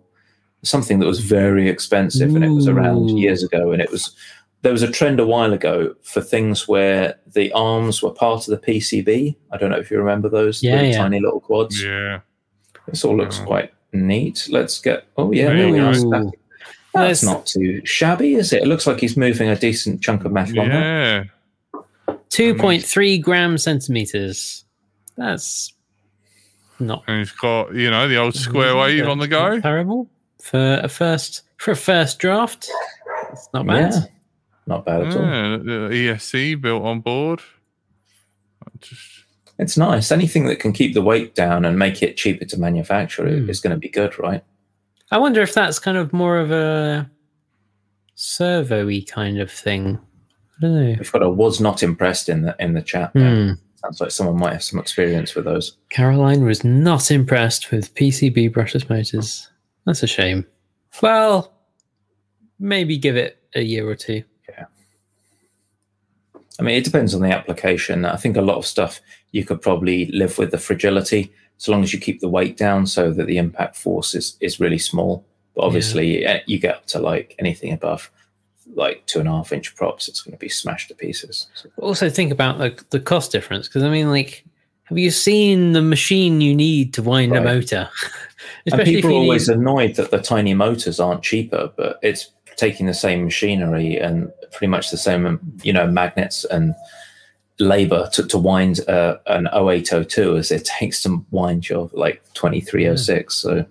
[0.63, 2.35] something that was very expensive?
[2.35, 3.73] And it was around years ago.
[3.73, 4.15] And it was
[4.63, 8.61] there was a trend a while ago for things where the arms were part of
[8.61, 9.37] the PCB.
[9.53, 10.97] I don't know if you remember those Yeah, yeah.
[10.99, 11.83] tiny little quads.
[11.83, 12.21] Yeah.
[12.87, 13.45] This all looks Yeah.
[13.47, 14.49] quite neat.
[14.51, 15.05] Let's get.
[15.17, 15.93] Oh yeah, There there we are.
[15.93, 16.33] go.
[16.93, 18.63] That's That's- not too shabby, is it?
[18.63, 21.27] It looks like he's moving a decent chunk of metal on that.
[21.75, 22.15] Yeah.
[22.31, 24.65] 2.3 gram centimeters.
[25.17, 25.73] That's
[26.79, 29.61] not And he's got, you know, the old square wave on the go.
[29.61, 30.09] Terrible
[30.43, 32.71] for a first for a first draft.
[33.33, 33.93] It's not bad.
[33.93, 34.01] Yeah,
[34.71, 35.23] not bad at all.
[35.23, 37.41] Yeah, the ESC built on board.
[38.81, 39.25] Just
[39.59, 40.11] It's nice.
[40.11, 43.51] Anything that can keep the weight down and make it cheaper to manufacture it Hmm.
[43.51, 44.43] is going to be good, right?
[45.11, 47.11] I wonder if that's kind of more of a
[48.15, 49.99] servo-y kind of thing.
[50.57, 50.95] I don't know.
[50.99, 53.13] We've got a was not impressed in the in the chat.
[53.15, 53.35] There.
[53.49, 53.53] Hmm.
[53.77, 55.77] Sounds like someone might have some experience with those.
[55.89, 59.49] Caroline was not impressed with PCB brushless motors.
[59.87, 60.47] That's a shame.
[61.03, 61.53] Well,
[62.59, 64.23] maybe give it a year or two.
[66.59, 68.05] I mean, it depends on the application.
[68.05, 69.01] I think a lot of stuff
[69.33, 72.87] you could probably live with the fragility so long as you keep the weight down
[72.87, 75.27] so that the impact force is, is really small.
[75.55, 78.11] But obviously, eh, you get up to like anything above
[78.75, 81.49] like two and a half inch props, it's going to be smashed to pieces.
[81.77, 84.45] Also, think about the, the cost difference because I mean, like,
[84.85, 87.91] have you seen the machine you need to wind a motor?
[88.73, 92.31] and people are always need- annoyed that the tiny motors aren't cheaper, but it's
[92.61, 96.75] taking the same machinery and pretty much the same, you know, magnets and
[97.59, 103.35] labor to, to wind uh, an 0802 as it takes to wind your like 2306.
[103.35, 103.67] So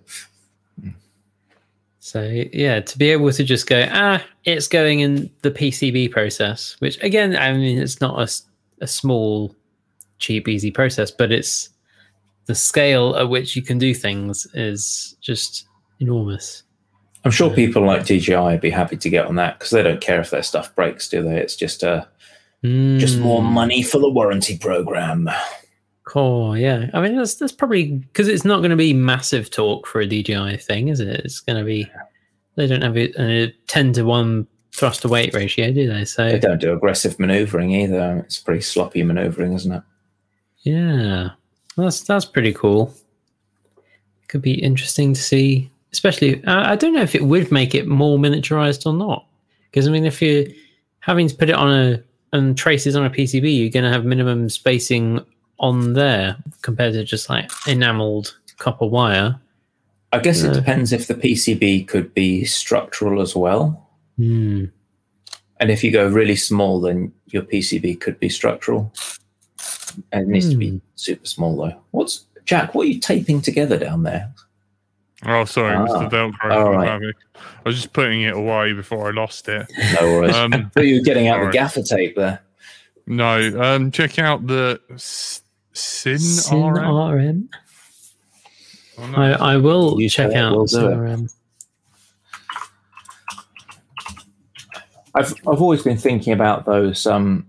[1.99, 2.23] So
[2.53, 7.01] yeah, to be able to just go, ah, it's going in the PCB process, which
[7.03, 9.55] again, I mean, it's not a, a small,
[10.17, 11.69] cheap, easy process, but it's
[12.47, 15.67] the scale at which you can do things is just
[15.99, 16.63] enormous.
[17.25, 19.99] I'm sure people like DJI would be happy to get on that because they don't
[20.01, 21.37] care if their stuff breaks, do they?
[21.37, 22.05] It's just uh,
[22.97, 25.29] just more Mm, money for the warranty program.
[26.05, 26.89] Cool, yeah.
[26.93, 30.07] I mean, that's that's probably because it's not going to be massive torque for a
[30.07, 31.21] DJI thing, is it?
[31.25, 31.89] It's going to be
[32.55, 36.05] they don't have a, a ten to one thrust to weight ratio, do they?
[36.05, 38.17] So They don't do aggressive maneuvering either.
[38.25, 39.83] It's pretty sloppy maneuvering, isn't it?
[40.59, 41.29] Yeah,
[41.77, 42.93] that's that's pretty cool.
[44.29, 46.43] Could be interesting to see, especially.
[46.45, 49.25] I I don't know if it would make it more miniaturized or not,
[49.71, 50.45] because I mean, if you're
[50.99, 54.05] having to put it on a and traces on a PCB, you're going to have
[54.05, 55.19] minimum spacing
[55.59, 59.39] on there compared to just like enameled copper wire.
[60.13, 63.89] I guess it depends if the PCB could be structural as well.
[64.17, 64.65] Hmm.
[65.59, 68.91] And if you go really small, then your PCB could be structural.
[70.11, 70.59] And it needs to Hmm.
[70.59, 71.79] be super small though.
[71.91, 72.73] What's Jack?
[72.73, 74.31] What are you taping together down there?
[75.25, 76.51] Oh, sorry, it was Ah, the Velcro.
[76.51, 77.01] all right.
[77.35, 79.69] I was just putting it away before I lost it.
[79.99, 80.33] No worries.
[80.35, 81.53] Um, I thought you were getting out the alright.
[81.53, 82.41] gaffer tape there.
[83.05, 85.41] No, um, check out the S-
[85.73, 87.15] Sin, SynRM.
[87.15, 87.49] RM.
[88.97, 89.17] Oh, no.
[89.17, 90.95] I, I will You check out we'll do it.
[90.95, 91.33] CRM.
[95.15, 97.45] I've I've always been thinking about those um,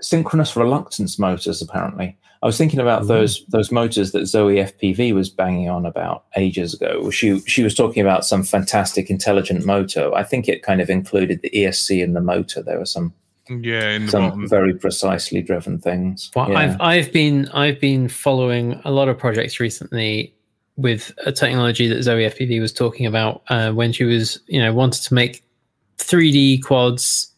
[0.00, 1.62] synchronous reluctance motors.
[1.62, 6.24] Apparently, I was thinking about those those motors that Zoe FPV was banging on about
[6.36, 7.10] ages ago.
[7.10, 10.12] She she was talking about some fantastic intelligent motor.
[10.14, 12.62] I think it kind of included the ESC in the motor.
[12.62, 13.12] There were some
[13.48, 14.48] yeah, in the some bottom.
[14.48, 16.30] very precisely driven things.
[16.34, 16.58] Well, Yeah.
[16.58, 20.34] I've I've been I've been following a lot of projects recently
[20.76, 24.72] with a technology that Zoe FPV was talking about uh, when she was you know
[24.72, 25.42] wanted to make
[25.98, 27.30] 3D quads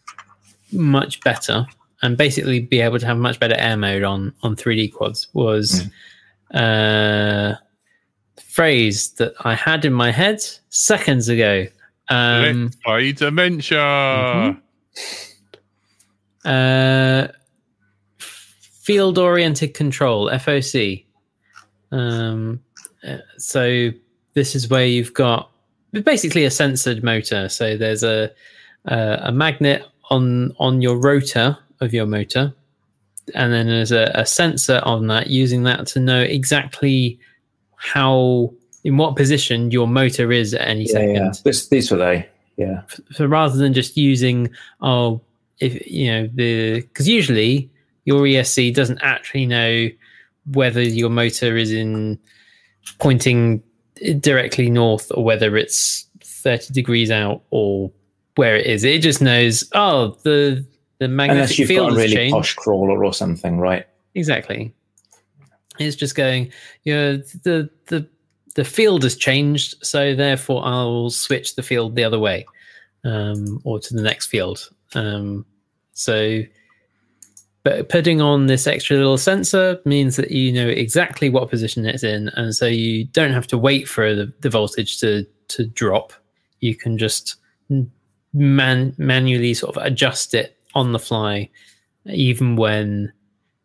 [0.71, 1.67] much better
[2.03, 5.83] and basically be able to have much better air mode on on 3D quads was
[6.55, 7.55] uh,
[8.43, 11.67] phrase that I had in my head seconds ago.
[12.09, 13.77] Um, Let's play dementia.
[13.79, 14.61] Mhm.
[16.45, 17.29] uh,
[18.19, 21.05] field oriented control FOC.
[21.93, 22.61] Um,
[23.07, 23.91] uh, so
[24.35, 25.51] this is where you've got
[26.05, 27.49] basically a censored motor.
[27.49, 28.31] So there's a
[28.87, 32.55] a, a magnet on on your rotor of your motor,
[33.35, 37.19] and then there's a, a sensor on that using that to know exactly
[37.77, 38.53] how
[38.85, 41.33] in what position your motor is at any yeah, second yeah.
[41.45, 42.29] This, these were they.
[42.57, 42.83] Yeah.
[43.13, 44.51] so rather than just using
[44.83, 45.21] oh
[45.59, 47.71] if you know the because usually
[48.05, 49.89] your esc doesn't actually know
[50.53, 52.19] whether your motor is in
[52.99, 53.63] pointing
[54.21, 57.91] directly north or whether it's 30 degrees out or
[58.37, 60.65] where it is it just knows oh the
[61.03, 62.35] the magnetic Unless you've field got a really changed.
[62.35, 63.87] posh crawler or something, right?
[64.15, 64.73] exactly.
[65.79, 66.53] It's just going
[66.85, 68.07] you know the the
[68.55, 72.45] the field has changed so therefore i'll switch the field the other way
[73.05, 74.69] um or to the next field.
[74.95, 75.47] Um
[75.95, 76.43] so
[77.65, 82.05] but putting on this extra little sensor means that you know exactly what position it's
[82.05, 86.13] in and so you don't have to wait for the, the voltage to to drop.
[86.61, 87.37] You can just
[88.35, 91.49] man manually sort of adjust it on the fly
[92.07, 93.13] even when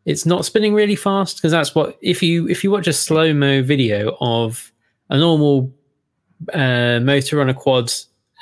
[0.06, 3.34] it's not spinning really fast because that's what if you if you watch a slow
[3.34, 4.72] mo video of
[5.10, 5.72] a normal
[6.54, 7.92] uh, motor on a quad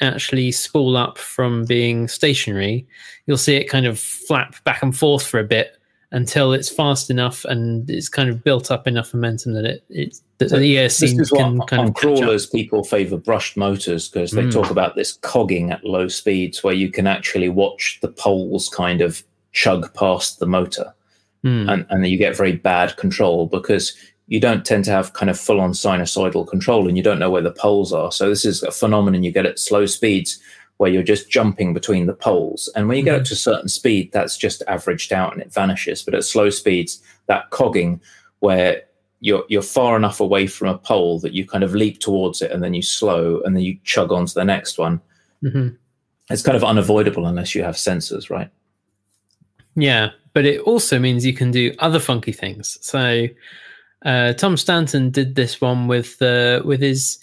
[0.02, 2.86] actually spool up from being stationary
[3.26, 5.78] you'll see it kind of flap back and forth for a bit
[6.16, 10.18] until it's fast enough and it's kind of built up enough momentum that it, it
[10.38, 12.18] that So the This ESC is what can kind on of catch up.
[12.18, 14.52] crawlers people favor brushed motors because they Mm.
[14.54, 19.02] talk about this cogging at low speeds where you can actually watch the poles kind
[19.02, 20.94] of chug past the motor
[21.44, 21.70] Hmm.
[21.70, 23.94] and, and you get very bad control because
[24.28, 27.30] you don't tend to have kind of full on sinusoidal control and you don't know
[27.30, 28.12] where the poles are.
[28.12, 30.40] So this is a phenomenon you get at slow speeds
[30.78, 32.70] where you're just jumping between the poles.
[32.76, 35.54] And when you get up to a certain speed, that's just averaged out and it
[35.54, 36.04] vanishes.
[36.04, 38.02] But at slow speeds, that cogging
[38.40, 38.84] where
[39.22, 42.52] you're you're far enough away from a pole that you kind of leap towards it
[42.52, 45.02] and then you slow and then you chug on to the next one.
[45.42, 45.78] Mhm.
[46.30, 48.50] It's kind of unavoidable unless you have sensors, right?
[49.76, 52.78] Yeah, but it also means you can do other funky things.
[52.82, 53.28] So
[54.04, 57.20] uh, Tom Stanton did this one with uh, with his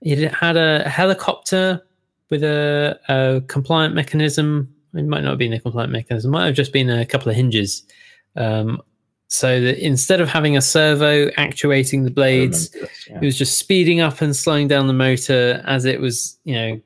[0.00, 1.82] he had a helicopter
[2.32, 4.74] with a, a compliant mechanism.
[4.94, 6.30] It might not have been a compliant mechanism.
[6.30, 7.82] It might have just been a couple of hinges.
[8.36, 8.80] Um,
[9.28, 13.18] so that instead of having a servo actuating the blades, this, yeah.
[13.20, 16.80] it was just speeding up and slowing down the motor as it was, you know,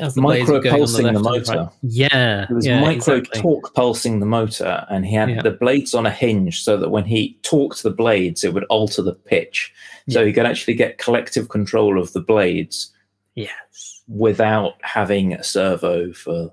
[0.00, 1.46] as the blades were going on the the and right.
[1.46, 1.70] motor.
[1.82, 3.40] Yeah, It was yeah, micro exactly.
[3.40, 5.42] torque pulsing the motor, and he had Yeah.
[5.42, 9.02] the blades on a hinge so that when he torqued the blades, it would alter
[9.02, 9.72] the pitch.
[10.08, 12.92] So he could actually get collective control of the blades
[13.38, 16.52] Yes, without having a servo for.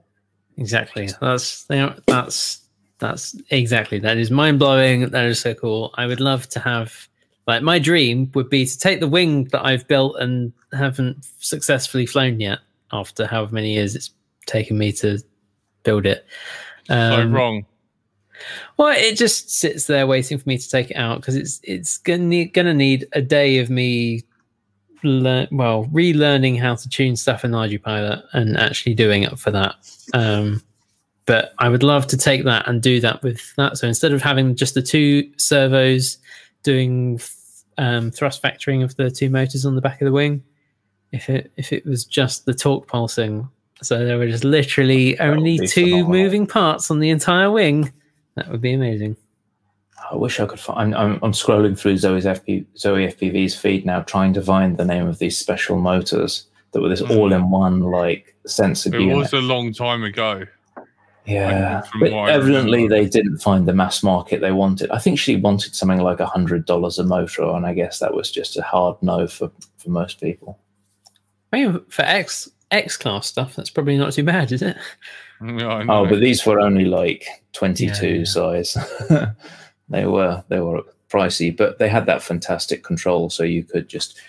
[0.57, 1.09] exactly.
[1.21, 2.61] That's you know, that's
[2.99, 5.09] that's exactly that is mind blowing.
[5.09, 5.93] That is so cool.
[5.95, 7.07] I would love to have
[7.47, 12.05] like my dream would be to take the wing that I've built and haven't successfully
[12.05, 12.59] flown yet
[12.91, 14.11] after however many years it's
[14.45, 15.19] taken me to
[15.83, 16.25] build it.
[16.87, 17.65] so Um, wrong.
[18.77, 21.97] Well, it just sits there waiting for me to take it out because it's it's
[21.99, 24.23] gonna need, gonna need a day of me,
[25.05, 29.75] learn well, relearning how to tune stuff in RG and actually doing it for that.
[30.13, 30.61] Um,
[31.25, 33.77] but I would love to take that and do that with that.
[33.77, 36.17] So instead of having just the two servos
[36.63, 37.19] doing
[37.77, 40.43] um, thrust vectoring of the two motors on the back of the wing,
[41.11, 43.49] if it if it was just the torque pulsing,
[43.81, 46.09] so there were just literally only two phenomenal.
[46.09, 47.91] moving parts on the entire wing.
[48.35, 49.15] That would be amazing.
[50.11, 50.93] I wish I could find.
[50.95, 54.85] I'm, I'm, I'm scrolling through Zoe's FP, Zoe FPV's feed now, trying to find the
[54.85, 57.11] name of these special motors that were this Hmm.
[57.17, 59.17] all-in-one like sensor It unit.
[59.17, 60.45] was a long time ago.
[61.25, 64.91] Yeah, but evidently they didn't find the mass market they wanted.
[64.91, 68.13] I think she wanted something like a hundred dollars a motor, and I guess that
[68.13, 69.49] was just a hard no for
[69.79, 70.59] for most people.
[71.51, 74.77] I mean, for X X class stuff, that's probably not too bad, is it?
[75.41, 75.93] Yeah, I know.
[76.05, 78.23] Oh, but these were only like twenty two Yeah, yeah.
[78.23, 78.77] size.
[79.89, 84.19] they were they were pricey, but they had that fantastic control, so you could just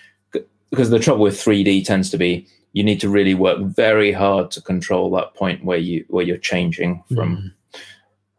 [0.69, 4.11] because the trouble with three D tends to be you need to really work very
[4.11, 7.79] hard to control that point where you where you're changing from hmm.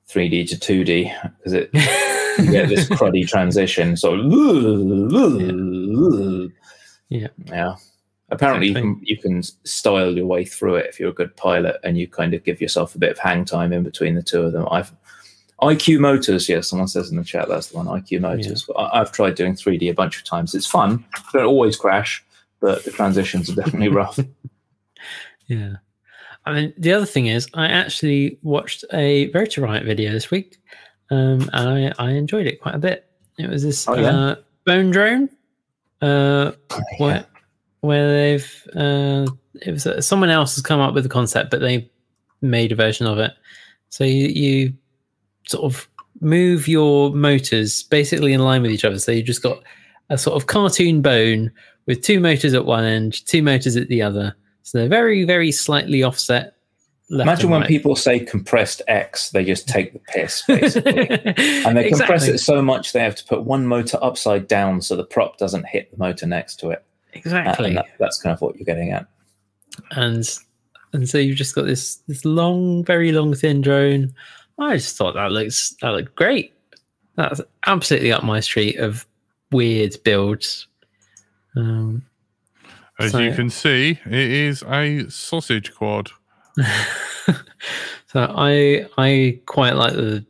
[0.06, 1.70] three D to two D because it
[2.38, 3.96] you get this cruddy transition.
[3.96, 4.14] So
[7.08, 7.28] Yeah.
[7.46, 7.76] yeah.
[8.30, 11.80] Apparently, you can, you can style your way through it if you're a good pilot,
[11.82, 14.42] and you kind of give yourself a bit of hang time in between the two
[14.42, 14.68] of them.
[14.70, 14.92] I've
[15.60, 17.86] IQ Motors, yeah, someone says in the chat that's the one.
[17.86, 18.68] IQ Motors.
[18.76, 20.54] I, I've tried doing 3D a bunch of times.
[20.54, 21.04] It's fun.
[21.32, 22.24] Don't always crash,
[22.60, 24.18] but the transitions are definitely rough.
[25.46, 25.76] Yeah.
[26.44, 30.58] I mean, the other thing is, I actually watched a Rotor Riot video this week,
[31.10, 33.10] um, and I, I enjoyed it quite a bit.
[33.38, 34.10] It was this Oh, yeah?
[34.10, 34.34] uh,
[34.66, 35.30] bone drone,
[36.02, 36.52] uh,
[36.98, 37.24] where,
[37.80, 39.26] where they've uh,
[39.62, 41.90] it was uh, someone else has come up with the concept, but they
[42.42, 43.32] made a version of it.
[43.88, 44.74] So you, you
[45.48, 45.88] sort of
[46.20, 48.98] move your motors basically in line with each other.
[48.98, 49.62] So you just got
[50.10, 51.50] a sort of cartoon bone
[51.86, 54.36] with two motors at one end, two motors at the other.
[54.62, 56.54] So they're very, very slightly offset.
[57.10, 57.68] Imagine when right.
[57.68, 61.08] people say compressed X, they just take the piss, basically.
[61.64, 64.94] and they compress it so much they have to put one motor upside down so
[64.94, 66.84] the prop doesn't hit the motor next to it.
[67.14, 67.68] Uh, exactly.
[67.68, 69.06] And that, that's kind of what you're getting at.
[69.92, 70.28] and
[70.92, 74.12] and so you've just got this this long, very long, thin drone.
[74.58, 76.52] I just thought that looks that looked great.
[77.16, 79.06] That's absolutely up my street of
[79.50, 80.66] weird builds.
[81.56, 82.04] Um,
[82.98, 86.10] As so- you can see, it is a sausage quad.
[87.26, 87.34] so
[88.14, 90.24] I I quite like the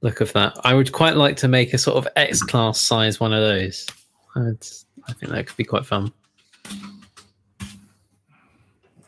[0.00, 0.56] look of that.
[0.64, 3.86] I would quite like to make a sort of X class size one of those.
[4.34, 4.66] I'd,
[5.08, 6.12] I think that could be quite fun.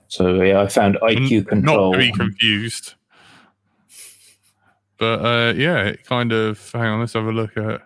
[0.08, 1.92] So yeah, I found IQ control.
[1.92, 2.94] Not to be confused.
[4.98, 6.70] But uh, yeah, it kind of.
[6.72, 7.82] Hang on, let's have a look at.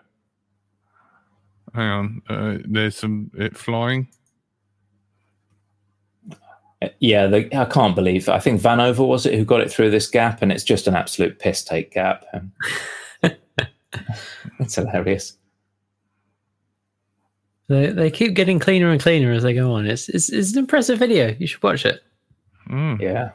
[1.73, 4.07] Hang on, uh, there's some it flying.
[6.99, 8.27] Yeah, the, I can't believe.
[8.29, 10.95] I think Vanover was it who got it through this gap, and it's just an
[10.95, 12.25] absolute piss take gap.
[12.33, 12.51] Um,
[14.59, 15.37] That's hilarious.
[17.69, 19.85] They they keep getting cleaner and cleaner as they go on.
[19.85, 21.35] It's it's, it's an impressive video.
[21.39, 22.03] You should watch it.
[22.69, 22.99] Mm.
[22.99, 23.31] Yeah,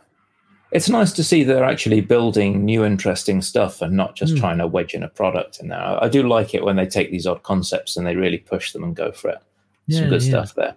[0.70, 4.40] it's nice to see they're actually building new, interesting stuff and not just Hmm.
[4.40, 5.80] trying to wedge in a product in there.
[5.80, 8.84] I, do like it when they take these odd concepts and they really push them
[8.84, 9.38] and go for it.
[9.86, 10.28] Yeah, some good yeah.
[10.28, 10.76] stuff there.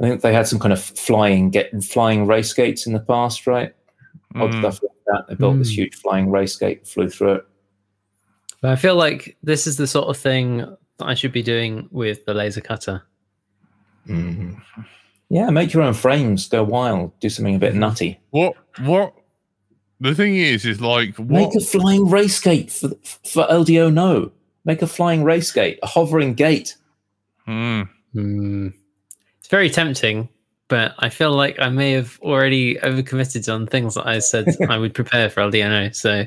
[0.00, 3.46] I think they had some kind of flying get flying race gates in the past,
[3.46, 3.74] right?
[4.36, 4.58] Odd Mm.
[4.60, 5.28] stuff like that.
[5.28, 5.74] They built this Mm.
[5.74, 7.46] huge flying race gate, flew through it.
[8.60, 11.88] But I feel like this is the sort of thing that I should be doing
[11.90, 13.02] with the laser cutter.
[14.06, 14.60] Mhm.
[15.30, 18.18] Yeah, make your own frames, go wild, do something a bit nutty.
[18.30, 18.54] What?
[18.80, 19.14] What?
[20.00, 21.28] The thing is, is like what?
[21.28, 22.90] Make a flying race gate for
[23.24, 23.92] for LDO.
[23.92, 24.30] No,
[24.64, 26.76] make a flying race gate, a hovering gate.
[27.46, 27.88] Mm.
[28.12, 28.68] Hmm.
[29.38, 30.28] It's very tempting,
[30.68, 34.78] but I feel like I may have already overcommitted on things that I said I
[34.78, 35.94] would prepare for LDO.
[35.94, 36.24] So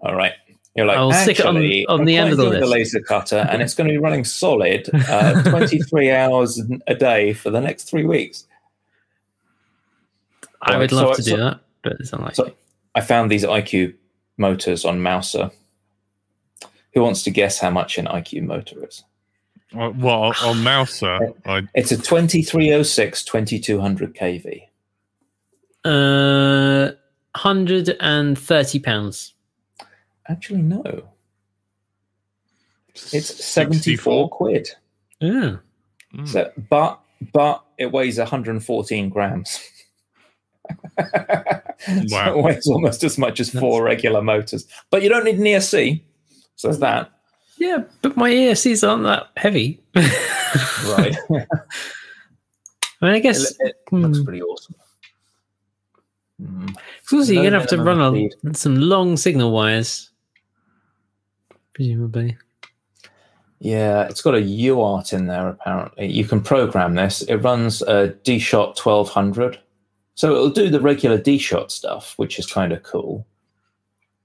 [0.00, 0.34] All right,
[0.78, 2.94] You're like, I'll stick it on- actually, on the end of the quite into list."
[2.94, 7.50] laser cutter, and it's going to be running solid uh, 23 hours a day for
[7.50, 8.46] the next three weeks.
[10.62, 12.34] I Right, would so love I- to do so- that, but it's unlikely.
[12.34, 12.52] So
[12.94, 13.94] I found these IQ
[14.36, 15.50] motors on Mouser.
[16.94, 19.02] Who wants to guess how much an IQ motor is?
[19.76, 24.62] Uh, Well, on Mouser, I It's a 2306 2200 kV.
[25.84, 26.92] Uh,
[27.36, 29.34] hundred and thirty pounds.
[30.28, 31.04] Actually, no.
[33.12, 34.68] It's 74 quid.
[35.20, 35.56] Yeah.
[36.14, 36.28] Mm.
[36.28, 37.00] So, but
[37.32, 39.60] but it weighs 114 grams.
[40.98, 41.04] so
[42.10, 42.38] Wow.
[42.38, 44.66] it weighs almost as much as four regular motors.
[44.90, 46.00] But you don't need an ESC.
[46.56, 47.10] So there's that.
[47.56, 49.80] Yeah, but my ESCs aren't that heavy.
[50.86, 51.14] Right.
[51.30, 54.24] I mean, I guess it looks hmm.
[54.24, 54.74] pretty awesome.
[56.40, 56.76] Mm.
[57.12, 60.07] also you're no gonna have to run minimum a, some long signal wires,
[61.78, 62.36] presumably.
[63.60, 66.08] Yeah, it's got a UART in there apparently.
[66.10, 67.22] You can program this.
[67.22, 69.60] It runs a DShot 1200.
[70.16, 73.24] So it'll do the regular DShot stuff, which is kind of cool.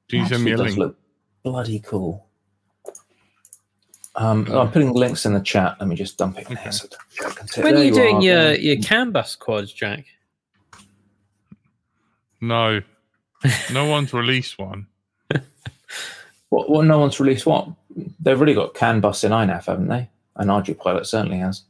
[0.09, 0.79] Can you send me a Actually does link?
[0.79, 0.97] look
[1.43, 2.25] bloody cool.
[4.15, 5.77] Um, I'm putting links in the chat.
[5.79, 6.63] Let me just dump it in Okay.
[6.63, 6.71] here.
[6.71, 6.87] So
[7.23, 8.59] I can take- When are there you doing are, your there.
[8.59, 10.05] your CAN bus quads, Jack?
[12.41, 12.81] No,
[13.71, 14.87] no one's released one.
[16.53, 17.67] What, what, no one's released what?
[18.19, 20.07] They've really got CAN bus in INAV, haven't they?
[20.35, 21.63] And Pilot certainly has.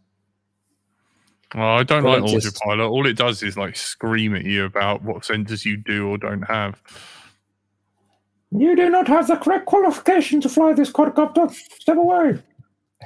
[1.56, 2.90] Well, I don't Well, like just- autopilot.
[2.90, 6.42] All it does is like scream at you about what sensors you do or don't
[6.42, 6.82] have.
[8.52, 11.50] You do not have the correct qualification to fly this quadcopter.
[11.80, 12.40] Step away.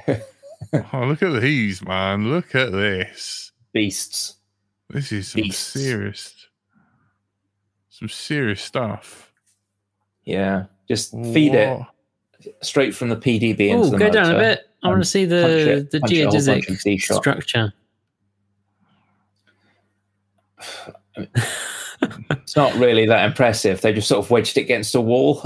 [0.92, 2.30] Oh, look at these, man!
[2.30, 3.52] Look at this.
[3.72, 4.34] Beasts.
[4.90, 5.72] This is some Beasts.
[5.72, 6.48] serious,
[7.88, 9.32] some serious stuff.
[10.24, 10.64] Yeah.
[10.88, 11.80] Just feed it
[12.62, 14.60] straight from the PDB into Oh, the go down a bit.
[14.82, 17.72] I want to see the it- the punch it a whole bunch geodesic structure.
[22.30, 23.80] It's not really that impressive.
[23.80, 25.42] They just sort of wedged it against a wall.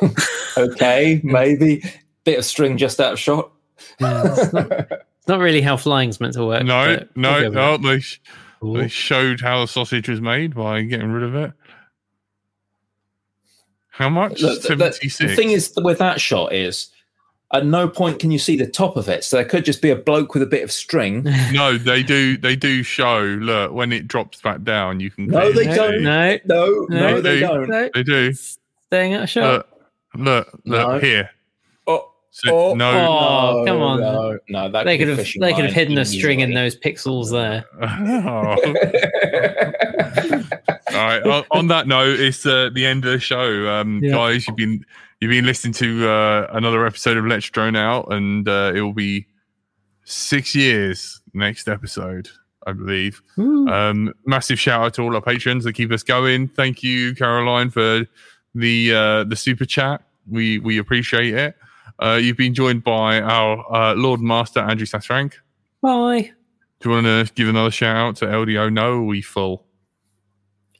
[0.56, 1.82] okay, maybe.
[2.24, 3.52] Bit of string just out of shot.
[4.00, 6.64] Yeah, it's, not, it's not really how flying's meant to work.
[6.64, 7.76] No, but no, we'll no.
[7.76, 8.20] They, sh-
[8.62, 11.52] they showed how the sausage was made by getting rid of it.
[13.96, 14.40] How much?
[14.40, 16.88] The, the- the- the thing is with that shot is
[17.52, 19.24] at no point can you see the top of it.
[19.24, 21.22] So there could just be a bloke with a bit of string.
[21.52, 22.36] no, they do.
[22.36, 23.20] They do show.
[23.22, 25.28] Look, when it drops back down, you can.
[25.28, 25.74] No, they see.
[25.74, 26.02] don't.
[26.02, 27.68] No, No, no, No, they they- don't.
[27.68, 28.32] no, They do.
[28.34, 29.68] staying out of shot.
[30.14, 30.98] Look, look, look No.
[30.98, 31.30] here.
[31.86, 34.00] Oh, So, Oh, no, Oh, come on.
[34.00, 37.30] No, no that they could have they could have hidden a string in those pixels
[37.30, 37.64] there.
[37.80, 38.56] Oh.
[40.96, 41.22] All right.
[41.26, 44.12] On, on that note, it's uh, the end of the show, um, Yeah.
[44.12, 44.46] guys.
[44.46, 44.84] You've been
[45.20, 48.92] you've been listening to uh, another episode of Let's Drone Out, and uh, it will
[48.92, 49.26] be
[50.04, 52.28] six years next episode,
[52.66, 53.22] I believe.
[53.38, 53.66] Ooh.
[53.68, 56.48] Um, massive shout out to all our patrons that keep us going.
[56.48, 58.06] Thank you, Caroline, for
[58.54, 60.02] the uh, the super chat.
[60.28, 61.56] We we appreciate it.
[61.98, 65.34] Uh, you've been joined by our uh, Lord Master Andrew Sasrank.
[65.80, 66.32] Bye.
[66.80, 68.70] Do you want to give another shout out to LDO?
[68.72, 69.65] No, we full?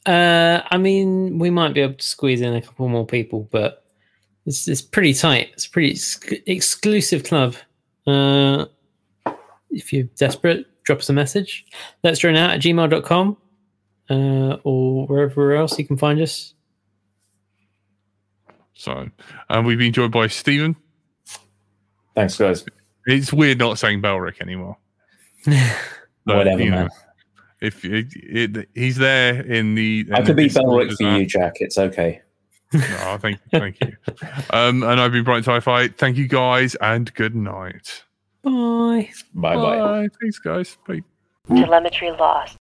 [0.07, 3.84] Uh, I mean, we might be able to squeeze in a couple more people, but
[4.46, 5.50] it's it's pretty tight.
[5.52, 7.57] It's a pretty ex- exclusive club.
[8.07, 8.66] Uh,
[9.70, 11.66] if you're desperate, drop us a message.
[12.04, 13.36] Let's drone out at gmail.com
[14.09, 16.54] uh, or wherever else you can find us.
[18.74, 19.09] So,
[19.48, 20.76] and we've been joined by Stephen.
[22.14, 22.64] Thanks, guys.
[23.07, 24.76] It's weird not saying Belric anymore.
[26.26, 26.90] But, Whatever, you know, man.
[27.66, 31.26] If it, it, he's there in the, I in could be Discord Belric for you,
[31.26, 31.54] Jack.
[31.57, 32.22] It's okay.
[32.74, 33.96] Oh, thank, thank you.
[34.50, 35.88] Um, and I've been Bright Sci-Fi.
[35.88, 38.04] Thank you guys, and good night.
[38.42, 39.11] Bye.
[39.34, 40.08] Bye bye.
[40.20, 40.76] Thanks, guys.
[40.86, 41.03] Bye.
[41.49, 42.57] Telemetry lost.